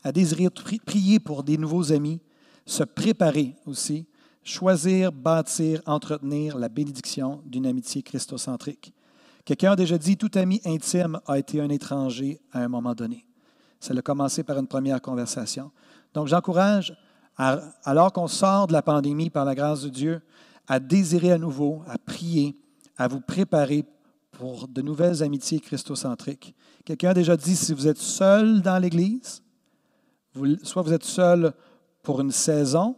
à 0.03 0.11
désirer 0.11 0.49
prier 0.87 1.21
pour 1.21 1.43
des 1.43 1.59
nouveaux 1.59 1.93
amis, 1.93 2.19
se 2.65 2.83
préparer 2.83 3.55
aussi 3.67 4.07
choisir, 4.43 5.13
bâtir, 5.13 5.83
entretenir 5.85 6.57
la 6.57 6.71
bénédiction 6.71 7.43
d'une 7.45 7.67
amitié 7.67 8.03
christocentrique. 8.03 8.95
Quelqu'un 9.45 9.73
a 9.73 9.77
déjà 9.77 9.99
dit, 9.99 10.17
tout 10.17 10.31
ami 10.35 10.63
intime 10.65 11.21
a 11.27 11.39
été 11.39 11.61
un 11.61 11.69
étranger 11.69 12.41
à 12.53 12.61
un 12.61 12.69
moment 12.69 12.95
donné. 12.95 13.27
Ça 13.81 13.93
a 13.93 14.01
commencé 14.01 14.45
par 14.45 14.57
une 14.57 14.67
première 14.67 15.03
conversation. 15.03 15.73
Donc 16.15 16.29
j'encourage, 16.29 16.97
alors 17.37 18.15
qu'on 18.15 18.29
sort 18.29 18.67
de 18.67 18.73
la 18.73 18.81
pandémie 18.81 19.29
par 19.29 19.45
la 19.45 19.55
grâce 19.55 19.83
de 19.83 19.91
Dieu, 19.91 20.23
à 20.67 20.81
désirer 20.81 21.33
à 21.33 21.39
nouveau, 21.39 21.83
à 21.87 21.99
prier, 21.99 22.57
à 22.97 23.09
vous 23.09 23.21
préparer 23.21 23.85
pour 24.33 24.69
de 24.69 24.83
nouvelles 24.83 25.23
amitiés 25.23 25.61
christocentriques. 25.61 26.55
Quelqu'un 26.85 27.11
a 27.11 27.15
déjà 27.15 27.37
dit, 27.37 27.57
si 27.57 27.73
vous 27.73 27.89
êtes 27.89 27.99
seul 27.99 28.61
dans 28.63 28.79
l'Église, 28.79 29.43
soit 30.63 30.83
vous 30.83 30.93
êtes 30.93 31.05
seul 31.05 31.53
pour 32.03 32.21
une 32.21 32.31
saison, 32.31 32.97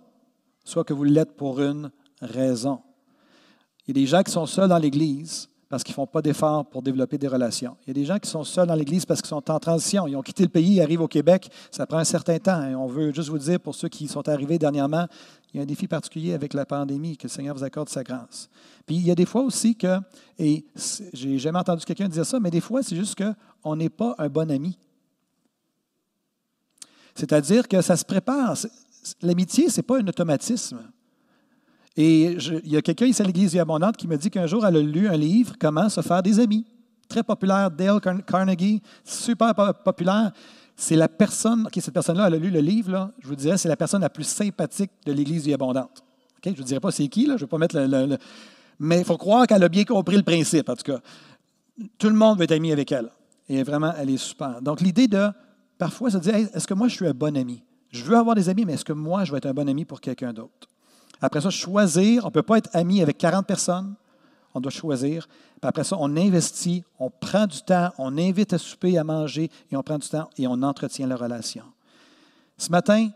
soit 0.64 0.84
que 0.84 0.92
vous 0.92 1.04
l'êtes 1.04 1.36
pour 1.36 1.60
une 1.60 1.90
raison. 2.20 2.80
Il 3.86 3.96
y 3.96 3.98
a 3.98 4.02
des 4.02 4.06
gens 4.06 4.22
qui 4.22 4.32
sont 4.32 4.46
seuls 4.46 4.68
dans 4.68 4.78
l'Église 4.78 5.48
parce 5.68 5.84
qu'ils 5.84 5.92
ne 5.92 5.96
font 5.96 6.06
pas 6.06 6.22
d'efforts 6.22 6.64
pour 6.66 6.82
développer 6.82 7.18
des 7.18 7.28
relations. 7.28 7.76
Il 7.84 7.88
y 7.88 7.90
a 7.90 7.94
des 7.94 8.06
gens 8.06 8.18
qui 8.18 8.30
sont 8.30 8.42
seuls 8.42 8.66
dans 8.66 8.74
l'Église 8.74 9.04
parce 9.04 9.20
qu'ils 9.20 9.28
sont 9.28 9.50
en 9.50 9.58
transition. 9.58 10.06
Ils 10.06 10.16
ont 10.16 10.22
quitté 10.22 10.42
le 10.42 10.48
pays, 10.48 10.76
ils 10.76 10.80
arrivent 10.80 11.02
au 11.02 11.08
Québec. 11.08 11.50
Ça 11.70 11.86
prend 11.86 11.98
un 11.98 12.04
certain 12.04 12.38
temps. 12.38 12.66
Et 12.66 12.74
on 12.74 12.86
veut 12.86 13.12
juste 13.12 13.28
vous 13.28 13.38
dire, 13.38 13.60
pour 13.60 13.74
ceux 13.74 13.88
qui 13.88 14.08
sont 14.08 14.26
arrivés 14.28 14.58
dernièrement, 14.58 15.06
il 15.52 15.58
y 15.58 15.60
a 15.60 15.62
un 15.64 15.66
défi 15.66 15.86
particulier 15.86 16.32
avec 16.32 16.54
la 16.54 16.64
pandémie, 16.64 17.18
que 17.18 17.24
le 17.24 17.28
Seigneur 17.28 17.54
vous 17.54 17.64
accorde 17.64 17.90
sa 17.90 18.02
grâce. 18.02 18.48
Puis 18.86 18.96
il 18.96 19.06
y 19.06 19.10
a 19.10 19.14
des 19.14 19.26
fois 19.26 19.42
aussi 19.42 19.76
que, 19.76 19.98
et 20.38 20.64
j'ai 21.12 21.38
jamais 21.38 21.58
entendu 21.58 21.84
quelqu'un 21.84 22.08
dire 22.08 22.24
ça, 22.24 22.40
mais 22.40 22.50
des 22.50 22.62
fois, 22.62 22.82
c'est 22.82 22.96
juste 22.96 23.18
qu'on 23.22 23.76
n'est 23.76 23.90
pas 23.90 24.14
un 24.18 24.28
bon 24.28 24.50
ami. 24.50 24.78
C'est-à-dire 27.14 27.68
que 27.68 27.82
ça 27.82 27.96
se 27.96 28.04
prépare 28.04 28.56
l'amitié, 29.20 29.68
ce 29.68 29.78
n'est 29.78 29.82
pas 29.82 29.98
un 29.98 30.06
automatisme. 30.06 30.80
Et 32.00 32.36
il 32.64 32.72
y 32.72 32.76
a 32.76 32.80
quelqu'un 32.80 33.06
ici 33.06 33.20
à 33.20 33.24
l'Église 33.24 33.50
Vie 33.50 33.58
Abondante 33.58 33.96
qui 33.96 34.06
me 34.06 34.16
dit 34.16 34.30
qu'un 34.30 34.46
jour, 34.46 34.64
elle 34.64 34.76
a 34.76 34.80
lu 34.80 35.08
un 35.08 35.16
livre, 35.16 35.54
Comment 35.58 35.88
se 35.88 36.00
faire 36.00 36.22
des 36.22 36.38
amis. 36.38 36.64
Très 37.08 37.24
populaire, 37.24 37.72
Dale 37.72 38.00
Carnegie, 38.24 38.80
super 39.02 39.52
populaire. 39.84 40.30
C'est 40.76 40.94
la 40.94 41.08
personne, 41.08 41.66
OK, 41.66 41.72
cette 41.74 41.92
personne-là, 41.92 42.28
elle 42.28 42.34
a 42.34 42.38
lu 42.38 42.50
le 42.50 42.60
livre, 42.60 43.10
je 43.18 43.26
vous 43.26 43.34
dirais, 43.34 43.58
c'est 43.58 43.68
la 43.68 43.76
personne 43.76 44.02
la 44.02 44.10
plus 44.10 44.22
sympathique 44.22 44.92
de 45.06 45.12
l'Église 45.12 45.44
Vie 45.44 45.54
Abondante. 45.54 46.04
Je 46.44 46.50
ne 46.50 46.54
vous 46.54 46.62
dirai 46.62 46.78
pas 46.78 46.92
c'est 46.92 47.08
qui, 47.08 47.26
là, 47.26 47.36
je 47.36 47.42
ne 47.42 47.46
vais 47.46 47.50
pas 47.50 47.58
mettre 47.58 47.76
le, 47.76 48.16
Mais 48.78 49.00
il 49.00 49.04
faut 49.04 49.16
croire 49.16 49.48
qu'elle 49.48 49.64
a 49.64 49.68
bien 49.68 49.82
compris 49.82 50.16
le 50.16 50.22
principe, 50.22 50.68
en 50.68 50.76
tout 50.76 50.92
cas. 50.92 51.00
Tout 51.98 52.10
le 52.10 52.14
monde 52.14 52.38
veut 52.38 52.44
être 52.44 52.52
ami 52.52 52.70
avec 52.70 52.92
elle. 52.92 53.10
Et 53.48 53.64
vraiment, 53.64 53.92
elle 53.98 54.10
est 54.10 54.18
super. 54.18 54.62
Donc, 54.62 54.80
l'idée 54.80 55.08
de, 55.08 55.30
parfois, 55.76 56.12
se 56.12 56.18
dire, 56.18 56.36
est-ce 56.36 56.68
que 56.68 56.74
moi, 56.74 56.86
je 56.86 56.94
suis 56.94 57.08
un 57.08 57.12
bon 57.12 57.36
ami? 57.36 57.60
Je 57.90 58.04
veux 58.04 58.16
avoir 58.16 58.36
des 58.36 58.48
amis, 58.48 58.64
mais 58.64 58.74
est-ce 58.74 58.84
que 58.84 58.92
moi, 58.92 59.24
je 59.24 59.32
vais 59.32 59.38
être 59.38 59.46
un 59.46 59.54
bon 59.54 59.68
ami 59.68 59.84
pour 59.84 60.00
quelqu'un 60.00 60.32
d'autre? 60.32 60.68
Après 61.20 61.40
ça, 61.40 61.50
choisir. 61.50 62.24
On 62.24 62.28
ne 62.28 62.32
peut 62.32 62.42
pas 62.42 62.58
être 62.58 62.70
ami 62.72 63.02
avec 63.02 63.18
40 63.18 63.46
personnes. 63.46 63.94
On 64.54 64.60
doit 64.60 64.70
choisir. 64.72 65.28
Après 65.62 65.84
ça, 65.84 65.96
on 65.98 66.16
investit, 66.16 66.84
on 66.98 67.10
prend 67.10 67.46
du 67.46 67.60
temps, 67.62 67.90
on 67.98 68.16
invite 68.16 68.52
à 68.52 68.58
souper, 68.58 68.96
à 68.96 69.04
manger, 69.04 69.50
et 69.70 69.76
on 69.76 69.82
prend 69.82 69.98
du 69.98 70.08
temps 70.08 70.30
et 70.38 70.46
on 70.46 70.62
entretient 70.62 71.06
la 71.06 71.16
relation. 71.16 71.64
Ce 72.56 72.70
matin, 72.70 73.08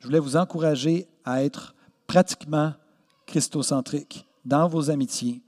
je 0.00 0.06
voulais 0.06 0.18
vous 0.18 0.36
encourager 0.36 1.06
à 1.24 1.44
être 1.44 1.74
pratiquement 2.06 2.72
christocentrique 3.26 4.26
dans 4.44 4.66
vos 4.66 4.90
amitiés, 4.90 5.42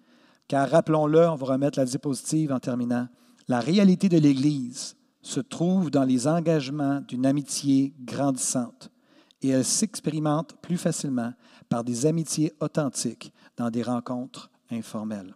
car 0.46 0.70
rappelons-le, 0.70 1.28
on 1.28 1.34
va 1.34 1.46
remettre 1.46 1.78
la 1.78 1.84
diapositive 1.84 2.52
en 2.52 2.60
terminant, 2.60 3.08
la 3.48 3.60
réalité 3.60 4.08
de 4.08 4.18
l'Église 4.18 4.96
se 5.22 5.40
trouve 5.40 5.90
dans 5.90 6.04
les 6.04 6.28
engagements 6.28 7.00
d'une 7.00 7.26
amitié 7.26 7.92
grandissante 8.00 8.90
et 9.44 9.50
elle 9.50 9.64
s'expérimente 9.64 10.56
plus 10.62 10.78
facilement 10.78 11.34
par 11.68 11.84
des 11.84 12.06
amitiés 12.06 12.52
authentiques 12.60 13.30
dans 13.58 13.68
des 13.68 13.82
rencontres 13.82 14.50
informelles. 14.70 15.34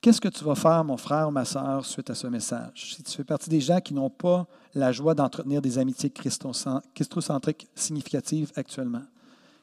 Qu'est-ce 0.00 0.20
que 0.20 0.28
tu 0.28 0.44
vas 0.44 0.54
faire, 0.54 0.84
mon 0.84 0.96
frère 0.96 1.28
ou 1.28 1.30
ma 1.32 1.44
sœur, 1.44 1.84
suite 1.84 2.08
à 2.10 2.14
ce 2.14 2.28
message? 2.28 2.94
Si 2.94 3.02
tu 3.02 3.16
fais 3.16 3.24
partie 3.24 3.50
des 3.50 3.60
gens 3.60 3.80
qui 3.80 3.94
n'ont 3.94 4.10
pas 4.10 4.46
la 4.74 4.92
joie 4.92 5.14
d'entretenir 5.14 5.60
des 5.60 5.76
amitiés 5.78 6.10
christocentriques 6.10 7.68
significatives 7.74 8.52
actuellement, 8.54 9.02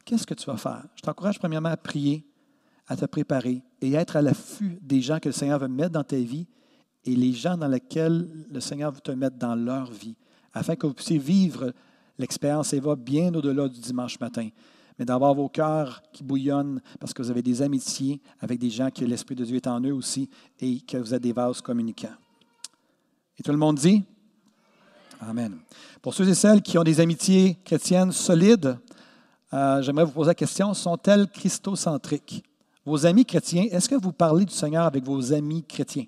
qu'est-ce 0.04 0.28
que 0.28 0.34
tu 0.34 0.46
vas 0.46 0.58
faire? 0.58 0.86
Je 0.96 1.02
t'encourage 1.02 1.40
premièrement 1.40 1.70
à 1.70 1.78
prier, 1.78 2.26
à 2.88 2.98
te 2.98 3.06
préparer 3.06 3.64
et 3.82 3.98
à 3.98 4.02
être 4.02 4.18
à 4.18 4.22
l'affût 4.22 4.78
des 4.82 5.02
gens 5.02 5.20
que 5.20 5.30
le 5.30 5.34
Seigneur 5.34 5.60
veut 5.60 5.70
mettre 5.70 5.92
dans 5.92 6.04
ta 6.04 6.18
vie 6.18 6.48
et 7.06 7.16
les 7.16 7.32
gens 7.32 7.56
dans 7.56 7.68
lesquels 7.70 8.46
le 8.50 8.60
Seigneur 8.60 8.92
veut 8.92 9.00
te 9.00 9.12
mettre 9.12 9.38
dans 9.38 9.56
leur 9.56 9.90
vie, 9.90 10.18
afin 10.54 10.76
que 10.76 10.86
vous 10.86 10.94
puissiez 10.94 11.18
vivre 11.18 11.74
l'expérience 12.20 12.74
Eva 12.74 12.96
bien 12.96 13.34
au-delà 13.34 13.68
du 13.68 13.80
dimanche 13.80 14.20
matin 14.20 14.50
mais 15.00 15.06
d'avoir 15.06 15.34
vos 15.34 15.48
cœurs 15.48 16.04
qui 16.12 16.24
bouillonnent 16.24 16.82
parce 17.00 17.14
que 17.14 17.22
vous 17.22 17.32
avez 17.32 17.42
des 17.42 17.62
amitiés 17.62 18.22
avec 18.42 18.60
des 18.60 18.70
gens 18.70 18.92
qui 18.92 19.06
l'Esprit 19.06 19.34
de 19.34 19.46
Dieu 19.46 19.56
est 19.56 19.68
en 19.68 19.80
eux 19.82 19.94
aussi 19.94 20.30
et 20.60 20.82
que 20.82 20.98
vous 20.98 21.14
êtes 21.14 21.24
des 21.24 21.32
vases 21.32 21.62
communicants. 21.62 22.14
Et 23.40 23.44
tout 23.44 23.52
le 23.52 23.58
monde 23.58 23.78
dit? 23.78 24.04
Amen. 25.22 25.58
Pour 26.02 26.14
ceux 26.14 26.28
et 26.28 26.36
celles 26.36 26.62
qui 26.62 26.78
ont 26.78 26.84
des 26.84 27.00
amitiés 27.00 27.58
chrétiennes 27.64 28.12
solides, 28.12 28.78
euh, 29.54 29.82
j'aimerais 29.82 30.04
vous 30.04 30.12
poser 30.12 30.28
la 30.28 30.36
question 30.36 30.74
sont-elles 30.74 31.28
christocentriques? 31.30 32.44
Vos 32.86 33.06
amis 33.06 33.26
chrétiens, 33.26 33.68
est-ce 33.72 33.88
que 33.88 33.96
vous 33.96 34.12
parlez 34.12 34.46
du 34.46 34.54
Seigneur 34.54 34.84
avec 34.84 35.04
vos 35.06 35.34
amis 35.34 35.64
chrétiens? 35.64 36.06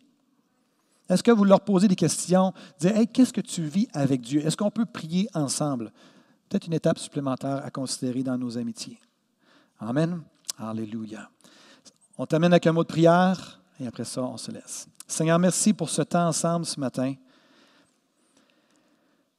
Est-ce 1.12 1.24
que 1.24 1.32
vous 1.32 1.44
leur 1.44 1.60
posez 1.60 1.90
des 1.90 1.96
questions 1.96 2.54
Dites 2.80 2.96
hey, 2.96 3.06
qu'est-ce 3.06 3.34
que 3.34 3.42
tu 3.42 3.64
vis 3.64 3.90
avec 3.92 4.22
Dieu? 4.22 4.46
Est-ce 4.46 4.56
qu'on 4.56 4.72
peut 4.72 4.86
prier 4.86 5.28
ensemble? 5.34 5.92
Peut-être 6.48 6.68
une 6.68 6.74
étape 6.74 7.00
supplémentaire 7.00 7.62
à 7.66 7.70
considérer 7.70 8.24
dans 8.24 8.38
nos 8.38 8.58
amitiés. 8.58 8.98
Amen. 9.78 10.22
Alléluia. 10.58 11.30
On 12.18 12.26
t'amène 12.26 12.54
avec 12.54 12.66
un 12.66 12.72
mot 12.72 12.84
de 12.84 12.88
prière 12.88 13.62
et 13.78 13.88
après 13.88 14.06
ça, 14.06 14.24
on 14.24 14.38
se 14.38 14.52
laisse. 14.52 14.88
Seigneur, 15.06 15.38
merci 15.38 15.74
pour 15.74 15.90
ce 15.90 16.02
temps 16.02 16.30
ensemble 16.30 16.66
ce 16.66 16.80
matin. 16.80 17.14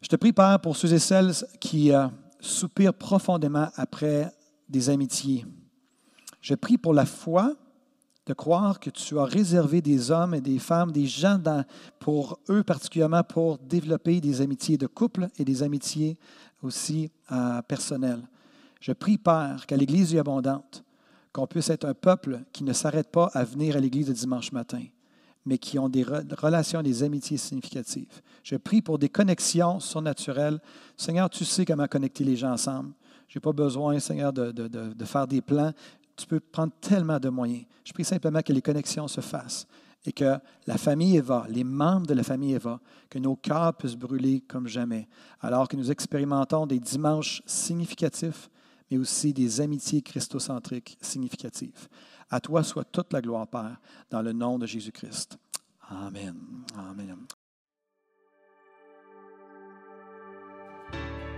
Je 0.02 0.08
te 0.08 0.16
prie, 0.16 0.34
Père, 0.34 0.60
pour 0.60 0.76
ceux 0.76 0.92
et 0.92 0.98
celles 0.98 1.32
qui 1.58 1.90
euh, 1.90 2.06
soupirent 2.38 2.92
profondément 2.92 3.68
après 3.76 4.30
des 4.68 4.90
amitiés. 4.90 5.46
Je 6.42 6.54
prie 6.54 6.76
pour 6.76 6.92
la 6.92 7.06
foi 7.06 7.54
de 8.26 8.34
croire 8.34 8.78
que 8.78 8.90
tu 8.90 9.18
as 9.18 9.24
réservé 9.24 9.82
des 9.82 10.10
hommes 10.10 10.34
et 10.34 10.40
des 10.40 10.58
femmes, 10.58 10.92
des 10.92 11.06
gens 11.06 11.40
pour 11.98 12.38
eux 12.48 12.62
particulièrement, 12.62 13.24
pour 13.24 13.58
développer 13.58 14.20
des 14.20 14.40
amitiés 14.40 14.78
de 14.78 14.86
couple 14.86 15.28
et 15.38 15.44
des 15.44 15.62
amitiés 15.62 16.16
aussi 16.62 17.10
euh, 17.32 17.60
personnelles. 17.62 18.22
Je 18.80 18.92
prie, 18.92 19.18
Père, 19.18 19.66
qu'à 19.66 19.76
l'Église 19.76 20.10
du 20.10 20.18
abondante, 20.18 20.84
qu'on 21.32 21.46
puisse 21.46 21.70
être 21.70 21.84
un 21.84 21.94
peuple 21.94 22.40
qui 22.52 22.62
ne 22.64 22.72
s'arrête 22.72 23.10
pas 23.10 23.30
à 23.32 23.44
venir 23.44 23.76
à 23.76 23.80
l'Église 23.80 24.08
le 24.08 24.14
dimanche 24.14 24.52
matin, 24.52 24.82
mais 25.46 25.58
qui 25.58 25.78
ont 25.78 25.88
des 25.88 26.04
relations, 26.04 26.82
des 26.82 27.02
amitiés 27.02 27.38
significatives. 27.38 28.20
Je 28.44 28.56
prie 28.56 28.82
pour 28.82 28.98
des 28.98 29.08
connexions 29.08 29.80
surnaturelles. 29.80 30.60
Seigneur, 30.96 31.30
tu 31.30 31.44
sais 31.44 31.64
comment 31.64 31.86
connecter 31.86 32.24
les 32.24 32.36
gens 32.36 32.52
ensemble. 32.52 32.92
Je 33.28 33.38
n'ai 33.38 33.40
pas 33.40 33.52
besoin, 33.52 33.98
Seigneur, 33.98 34.32
de, 34.32 34.50
de, 34.50 35.04
faire 35.06 35.26
des 35.26 35.40
plans 35.40 35.72
tu 36.16 36.26
peux 36.26 36.40
prendre 36.40 36.72
tellement 36.80 37.18
de 37.18 37.28
moyens. 37.28 37.64
Je 37.84 37.92
prie 37.92 38.04
simplement 38.04 38.42
que 38.42 38.52
les 38.52 38.62
connexions 38.62 39.08
se 39.08 39.20
fassent 39.20 39.66
et 40.04 40.12
que 40.12 40.38
la 40.66 40.78
famille 40.78 41.16
Eva, 41.16 41.46
les 41.48 41.64
membres 41.64 42.06
de 42.06 42.14
la 42.14 42.22
famille 42.22 42.54
Eva, 42.54 42.80
que 43.08 43.18
nos 43.18 43.36
cœurs 43.36 43.74
puissent 43.74 43.96
brûler 43.96 44.40
comme 44.40 44.66
jamais, 44.66 45.08
alors 45.40 45.68
que 45.68 45.76
nous 45.76 45.90
expérimentons 45.90 46.66
des 46.66 46.80
dimanches 46.80 47.42
significatifs, 47.46 48.50
mais 48.90 48.98
aussi 48.98 49.32
des 49.32 49.60
amitiés 49.60 50.02
christocentriques 50.02 50.98
significatives. 51.00 51.88
À 52.30 52.40
toi 52.40 52.62
soit 52.62 52.84
toute 52.84 53.12
la 53.12 53.20
gloire, 53.20 53.46
Père, 53.46 53.80
dans 54.10 54.22
le 54.22 54.32
nom 54.32 54.58
de 54.58 54.66
Jésus-Christ. 54.66 55.38
Amen. 55.88 56.36
Amen. 56.76 57.26